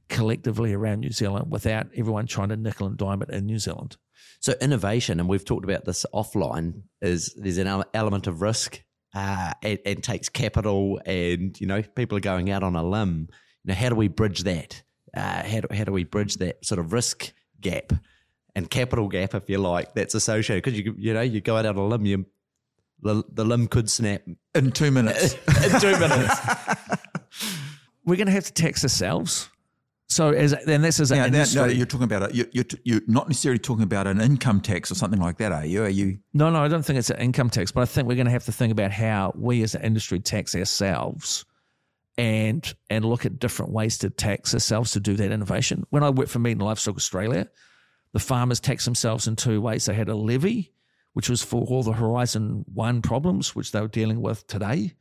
collectively 0.09 0.73
around 0.73 0.99
New 0.99 1.11
Zealand 1.11 1.51
without 1.51 1.87
everyone 1.95 2.27
trying 2.27 2.49
to 2.49 2.57
nickel 2.57 2.87
and 2.87 2.97
dime 2.97 3.21
it 3.21 3.29
in 3.29 3.45
New 3.45 3.59
Zealand? 3.59 3.97
So 4.39 4.53
innovation, 4.61 5.19
and 5.19 5.27
we've 5.27 5.45
talked 5.45 5.63
about 5.63 5.85
this 5.85 6.05
offline, 6.13 6.83
is 7.01 7.33
there's 7.37 7.57
an 7.57 7.83
element 7.93 8.27
of 8.27 8.41
risk. 8.41 8.83
Uh, 9.13 9.53
it, 9.61 9.81
it 9.85 10.03
takes 10.03 10.29
capital, 10.29 10.99
and 11.05 11.59
you 11.59 11.67
know 11.67 11.81
people 11.81 12.17
are 12.17 12.21
going 12.21 12.51
out 12.51 12.63
on 12.63 12.75
a 12.75 12.83
limb. 12.83 13.29
You 13.63 13.69
know, 13.69 13.73
how 13.73 13.89
do 13.89 13.95
we 13.95 14.07
bridge 14.07 14.43
that? 14.43 14.83
Uh, 15.15 15.43
how 15.43 15.61
do, 15.61 15.67
how 15.73 15.85
do 15.85 15.91
we 15.91 16.03
bridge 16.03 16.35
that 16.35 16.63
sort 16.65 16.79
of 16.79 16.91
risk 16.91 17.31
gap 17.61 17.93
and 18.55 18.69
capital 18.69 19.07
gap, 19.07 19.33
if 19.33 19.49
you 19.49 19.57
like, 19.57 19.93
that's 19.95 20.15
associated? 20.15 20.63
Because 20.63 20.79
you 20.79 20.95
you 20.97 21.13
know 21.13 21.21
you 21.21 21.41
go 21.41 21.57
out 21.57 21.65
on 21.65 21.77
a 21.77 21.87
limb, 21.87 22.05
you 22.05 22.25
the, 23.01 23.23
the 23.31 23.45
limb 23.45 23.67
could 23.67 23.89
snap 23.89 24.23
In 24.53 24.71
two 24.71 24.91
minutes. 24.91 25.33
in 25.63 25.79
two 25.79 25.97
minutes. 25.99 26.35
We're 28.05 28.15
going 28.15 28.27
to 28.27 28.33
have 28.33 28.45
to 28.45 28.53
tax 28.53 28.83
ourselves. 28.83 29.49
So 30.15 30.29
as 30.29 30.53
and 30.53 30.81
this 30.81 31.01
is 31.01 31.11
an 31.11 31.33
now, 31.33 31.43
no, 31.55 31.65
you're 31.65 31.85
talking 31.85 32.05
about 32.05 32.31
a, 32.31 32.33
you're, 32.33 32.45
you're, 32.53 32.65
you're 32.85 33.01
not 33.05 33.27
necessarily 33.27 33.59
talking 33.59 33.83
about 33.83 34.07
an 34.07 34.21
income 34.21 34.61
tax 34.61 34.89
or 34.89 34.95
something 34.95 35.19
like 35.19 35.39
that, 35.39 35.51
are 35.51 35.65
you? 35.65 35.83
Are 35.83 35.89
you? 35.89 36.19
No, 36.33 36.49
no, 36.49 36.63
I 36.63 36.69
don't 36.69 36.83
think 36.83 36.99
it's 36.99 37.09
an 37.09 37.19
income 37.19 37.49
tax, 37.49 37.73
but 37.73 37.81
I 37.81 37.85
think 37.85 38.07
we're 38.07 38.15
going 38.15 38.27
to 38.27 38.31
have 38.31 38.45
to 38.45 38.53
think 38.53 38.71
about 38.71 38.91
how 38.91 39.33
we 39.35 39.61
as 39.61 39.75
an 39.75 39.81
industry 39.81 40.21
tax 40.21 40.55
ourselves 40.55 41.43
and 42.17 42.73
and 42.89 43.03
look 43.03 43.25
at 43.25 43.39
different 43.39 43.73
ways 43.73 43.97
to 43.97 44.09
tax 44.09 44.53
ourselves 44.53 44.93
to 44.93 45.01
do 45.01 45.15
that 45.15 45.33
innovation. 45.33 45.85
When 45.89 46.01
I 46.01 46.11
worked 46.11 46.31
for 46.31 46.39
Meat 46.39 46.53
and 46.53 46.61
Livestock 46.61 46.95
Australia, 46.95 47.49
the 48.13 48.19
farmers 48.19 48.61
taxed 48.61 48.85
themselves 48.85 49.27
in 49.27 49.35
two 49.35 49.59
ways. 49.59 49.83
They 49.83 49.95
had 49.95 50.07
a 50.07 50.15
levy, 50.15 50.71
which 51.11 51.29
was 51.29 51.43
for 51.43 51.65
all 51.65 51.83
the 51.83 51.91
Horizon 51.91 52.63
One 52.73 53.01
problems, 53.01 53.53
which 53.53 53.73
they 53.73 53.81
were 53.81 53.89
dealing 53.89 54.21
with 54.21 54.47
today 54.47 54.93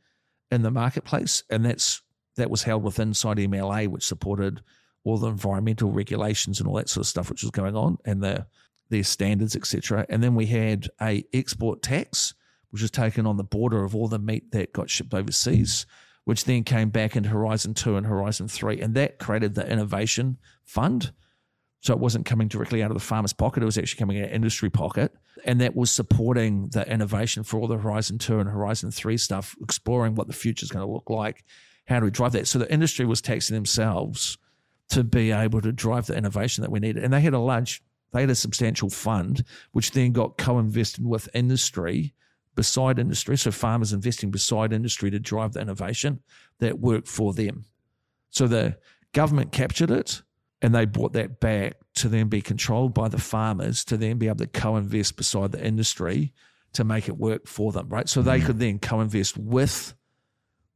in 0.51 0.61
the 0.61 0.71
marketplace, 0.71 1.41
and 1.49 1.63
that's 1.63 2.01
that 2.35 2.49
was 2.49 2.63
held 2.63 2.83
within 2.83 3.07
inside 3.09 3.37
MLA, 3.37 3.87
which 3.87 4.05
supported 4.05 4.61
all 5.05 5.17
the 5.17 5.27
environmental 5.27 5.91
regulations 5.91 6.59
and 6.59 6.67
all 6.67 6.75
that 6.75 6.89
sort 6.89 7.03
of 7.03 7.07
stuff 7.07 7.29
which 7.29 7.43
was 7.43 7.51
going 7.51 7.75
on, 7.75 7.97
and 8.03 8.21
the 8.21 8.45
their 8.89 9.03
standards, 9.03 9.55
etc. 9.55 10.05
And 10.09 10.21
then 10.21 10.35
we 10.35 10.47
had 10.47 10.89
a 11.01 11.23
export 11.33 11.81
tax, 11.81 12.33
which 12.71 12.81
was 12.81 12.91
taken 12.91 13.25
on 13.25 13.37
the 13.37 13.43
border 13.43 13.83
of 13.83 13.95
all 13.95 14.07
the 14.07 14.19
meat 14.19 14.51
that 14.51 14.73
got 14.73 14.89
shipped 14.89 15.13
overseas, 15.13 15.85
which 16.25 16.45
then 16.45 16.63
came 16.63 16.89
back 16.89 17.15
into 17.15 17.29
Horizon 17.29 17.73
Two 17.73 17.95
and 17.95 18.05
Horizon 18.05 18.47
Three, 18.47 18.81
and 18.81 18.95
that 18.95 19.19
created 19.19 19.55
the 19.55 19.69
innovation 19.69 20.37
fund. 20.63 21.13
So 21.81 21.93
it 21.93 21.99
wasn't 21.99 22.25
coming 22.25 22.47
directly 22.47 22.81
out 22.81 22.89
of 22.89 22.95
the 22.95 23.03
farmer's 23.03 23.33
pocket; 23.33 23.61
it 23.61 23.67
was 23.67 23.77
actually 23.77 23.99
coming 23.99 24.19
out 24.19 24.29
of 24.29 24.33
industry 24.33 24.71
pocket, 24.71 25.13
and 25.45 25.61
that 25.61 25.75
was 25.75 25.91
supporting 25.91 26.69
the 26.69 26.87
innovation 26.91 27.43
for 27.43 27.59
all 27.59 27.67
the 27.67 27.77
Horizon 27.77 28.17
Two 28.17 28.39
and 28.39 28.49
Horizon 28.49 28.89
Three 28.89 29.17
stuff, 29.17 29.55
exploring 29.61 30.15
what 30.15 30.27
the 30.27 30.33
future 30.33 30.63
is 30.63 30.71
going 30.71 30.85
to 30.85 30.91
look 30.91 31.09
like. 31.09 31.43
How 31.87 31.99
do 31.99 32.05
we 32.05 32.11
drive 32.11 32.31
that? 32.31 32.47
So 32.47 32.57
the 32.57 32.71
industry 32.73 33.05
was 33.05 33.21
taxing 33.21 33.53
themselves 33.53 34.39
to 34.89 35.03
be 35.03 35.31
able 35.31 35.61
to 35.61 35.71
drive 35.71 36.05
the 36.05 36.17
innovation 36.17 36.61
that 36.61 36.71
we 36.71 36.79
needed. 36.79 37.03
And 37.03 37.13
they 37.13 37.21
had 37.21 37.33
a 37.33 37.39
large, 37.39 37.81
they 38.11 38.21
had 38.21 38.29
a 38.29 38.35
substantial 38.35 38.89
fund, 38.89 39.43
which 39.71 39.91
then 39.91 40.11
got 40.11 40.37
co-invested 40.37 41.05
with 41.05 41.29
industry 41.33 42.13
beside 42.55 42.99
industry. 42.99 43.37
So 43.37 43.51
farmers 43.51 43.93
investing 43.93 44.31
beside 44.31 44.71
industry 44.71 45.11
to 45.11 45.19
drive 45.19 45.53
the 45.53 45.61
innovation 45.61 46.21
that 46.59 46.79
worked 46.79 47.07
for 47.07 47.33
them. 47.33 47.65
So 48.29 48.47
the 48.47 48.77
government 49.13 49.51
captured 49.51 49.91
it 49.91 50.21
and 50.61 50.73
they 50.73 50.85
brought 50.85 51.13
that 51.13 51.39
back 51.39 51.75
to 51.95 52.09
then 52.09 52.27
be 52.27 52.41
controlled 52.41 52.93
by 52.93 53.07
the 53.07 53.19
farmers 53.19 53.83
to 53.85 53.97
then 53.97 54.17
be 54.17 54.27
able 54.27 54.37
to 54.37 54.47
co-invest 54.47 55.15
beside 55.15 55.51
the 55.51 55.65
industry 55.65 56.33
to 56.73 56.83
make 56.83 57.07
it 57.07 57.17
work 57.17 57.47
for 57.47 57.71
them, 57.71 57.87
right? 57.89 58.09
So 58.09 58.21
they 58.21 58.39
mm. 58.39 58.45
could 58.45 58.59
then 58.59 58.79
co-invest 58.79 59.37
with 59.37 59.93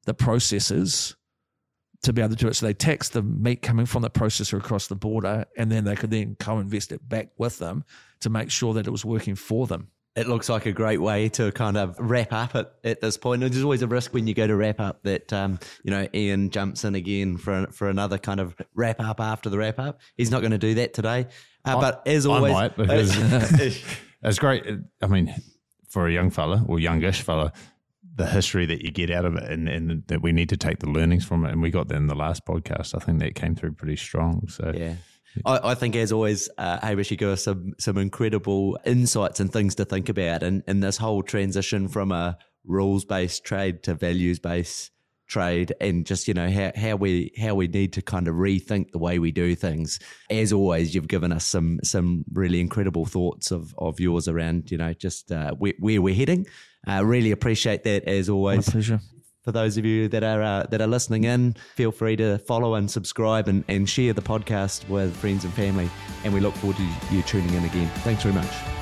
the 0.06 0.14
processors 0.14 1.16
to 2.04 2.14
be 2.14 2.22
able 2.22 2.30
to 2.30 2.36
do 2.36 2.48
it. 2.48 2.56
So 2.56 2.66
they 2.66 2.74
tax 2.74 3.10
the 3.10 3.22
meat 3.22 3.62
coming 3.62 3.86
from 3.86 4.02
the 4.02 4.10
processor 4.10 4.58
across 4.58 4.88
the 4.88 4.96
border, 4.96 5.46
and 5.58 5.72
then 5.72 5.84
they 5.84 5.96
could 5.96 6.12
then 6.12 6.36
co-invest 6.40 6.92
it 6.92 7.08
back 7.08 7.30
with 7.38 7.60
them 7.60 7.84
to 8.22 8.30
make 8.30 8.52
sure 8.52 8.74
that 8.76 8.88
it 8.88 8.92
was 8.92 9.06
working 9.06 9.36
for 9.36 9.68
them. 9.68 9.90
It 10.16 10.28
looks 10.28 10.50
like 10.50 10.66
a 10.66 10.72
great 10.72 11.00
way 11.00 11.30
to 11.30 11.52
kind 11.52 11.78
of 11.78 11.96
wrap 12.00 12.34
up 12.34 12.56
at, 12.56 12.74
at 12.84 13.00
this 13.00 13.16
point. 13.16 13.42
There's 13.42 13.64
always 13.64 13.84
a 13.84 13.88
risk 13.88 14.14
when 14.14 14.28
you 14.28 14.34
go 14.34 14.48
to 14.48 14.56
wrap 14.56 14.80
up 14.80 15.04
that 15.04 15.32
um, 15.32 15.60
you 15.84 15.92
know 15.92 16.08
Ian 16.14 16.50
jumps 16.50 16.84
in 16.84 16.96
again 16.96 17.38
for 17.38 17.68
for 17.72 17.90
another 17.90 18.18
kind 18.18 18.40
of 18.40 18.56
wrap 18.74 19.00
up 19.00 19.22
after 19.22 19.50
the 19.50 19.58
wrap 19.58 19.80
up. 19.80 20.02
He's 20.18 20.32
not 20.32 20.42
going 20.42 20.52
to 20.52 20.58
do 20.58 20.74
that 20.76 20.94
today. 20.94 21.28
Uh, 21.64 21.80
but 21.80 22.04
as 22.06 22.26
I 22.26 22.32
always, 22.32 22.54
might 22.54 22.76
because 22.76 23.16
it's 24.24 24.40
great. 24.40 24.66
I 25.02 25.08
mean, 25.08 25.34
for 25.88 26.08
a 26.08 26.12
young 26.12 26.32
fella 26.32 26.66
or 26.68 26.80
youngish 26.80 27.22
fella, 27.22 27.54
the 28.20 28.28
history 28.28 28.66
that 28.66 28.84
you 28.84 28.92
get 28.92 29.10
out 29.10 29.26
of 29.26 29.36
it, 29.36 29.50
and, 29.50 29.68
and 29.68 30.04
that 30.08 30.22
we 30.22 30.32
need 30.32 30.50
to 30.50 30.58
take 30.58 30.80
the 30.80 30.90
learnings 30.90 31.26
from 31.26 31.46
it. 31.46 31.52
And 31.52 31.62
we 31.62 31.72
got 31.72 31.88
that 31.88 31.96
in 31.96 32.08
the 32.08 32.16
last 32.16 32.46
podcast. 32.46 32.94
I 32.94 33.00
think 33.04 33.20
that 33.20 33.34
came 33.34 33.56
through 33.56 33.72
pretty 33.74 33.96
strong. 33.96 34.48
So 34.50 34.72
Yeah. 34.76 34.96
I, 35.46 35.72
I 35.72 35.76
think, 35.76 35.96
as 35.96 36.12
always, 36.12 36.50
uh, 36.58 36.80
Hamish, 36.86 37.12
you 37.12 37.18
give 37.18 37.30
us 37.30 37.44
some 37.44 37.74
some 37.78 37.98
incredible 37.98 38.78
insights 38.86 39.40
and 39.40 39.52
things 39.52 39.76
to 39.76 39.86
think 39.86 40.10
about, 40.10 40.44
and 40.44 40.64
in 40.68 40.80
this 40.82 40.98
whole 40.98 41.24
transition 41.24 41.88
from 41.88 42.12
a 42.12 42.38
rules 42.66 43.06
based 43.06 43.44
trade 43.44 43.84
to 43.84 43.94
values 43.94 44.40
based 44.40 44.92
trade, 45.28 45.72
and 45.80 46.06
just 46.06 46.28
you 46.28 46.34
know 46.34 46.50
how, 46.50 46.72
how 46.76 46.96
we 46.96 47.32
how 47.40 47.54
we 47.56 47.68
need 47.68 47.94
to 47.94 48.02
kind 48.02 48.28
of 48.28 48.36
rethink 48.36 48.92
the 48.92 48.98
way 48.98 49.20
we 49.20 49.32
do 49.32 49.56
things. 49.56 50.00
As 50.30 50.52
always, 50.52 50.94
you've 50.94 51.08
given 51.08 51.32
us 51.32 51.46
some 51.46 51.80
some 51.84 52.26
really 52.34 52.60
incredible 52.60 53.06
thoughts 53.06 53.52
of 53.52 53.74
of 53.78 54.00
yours 54.00 54.28
around 54.28 54.72
you 54.72 54.78
know 54.78 54.94
just 54.94 55.32
uh, 55.32 55.52
where, 55.54 55.74
where 55.80 56.02
we're 56.02 56.16
heading. 56.16 56.48
Uh, 56.88 57.04
really 57.04 57.32
appreciate 57.32 57.84
that 57.84 58.04
as 58.06 58.30
always 58.30 58.68
My 58.68 58.72
pleasure. 58.72 59.00
for 59.44 59.52
those 59.52 59.78
of 59.78 59.86
you 59.86 60.08
that 60.10 60.24
are 60.24 60.42
uh, 60.42 60.64
that 60.72 60.82
are 60.82 60.88
listening 60.88 61.26
in, 61.26 61.56
feel 61.76 61.92
free 61.92 62.16
to 62.16 62.38
follow 62.40 62.76
and 62.76 62.90
subscribe 62.90 63.48
and, 63.48 63.64
and 63.68 63.90
share 63.90 64.14
the 64.14 64.22
podcast 64.22 64.88
with 64.90 65.16
friends 65.18 65.44
and 65.44 65.54
family. 65.54 65.90
And 66.24 66.34
we 66.34 66.40
look 66.40 66.56
forward 66.56 66.78
to 66.78 66.90
you 67.12 67.22
tuning 67.24 67.54
in 67.54 67.66
again. 67.66 67.90
Thanks 68.04 68.24
very 68.24 68.36
much. 68.36 68.79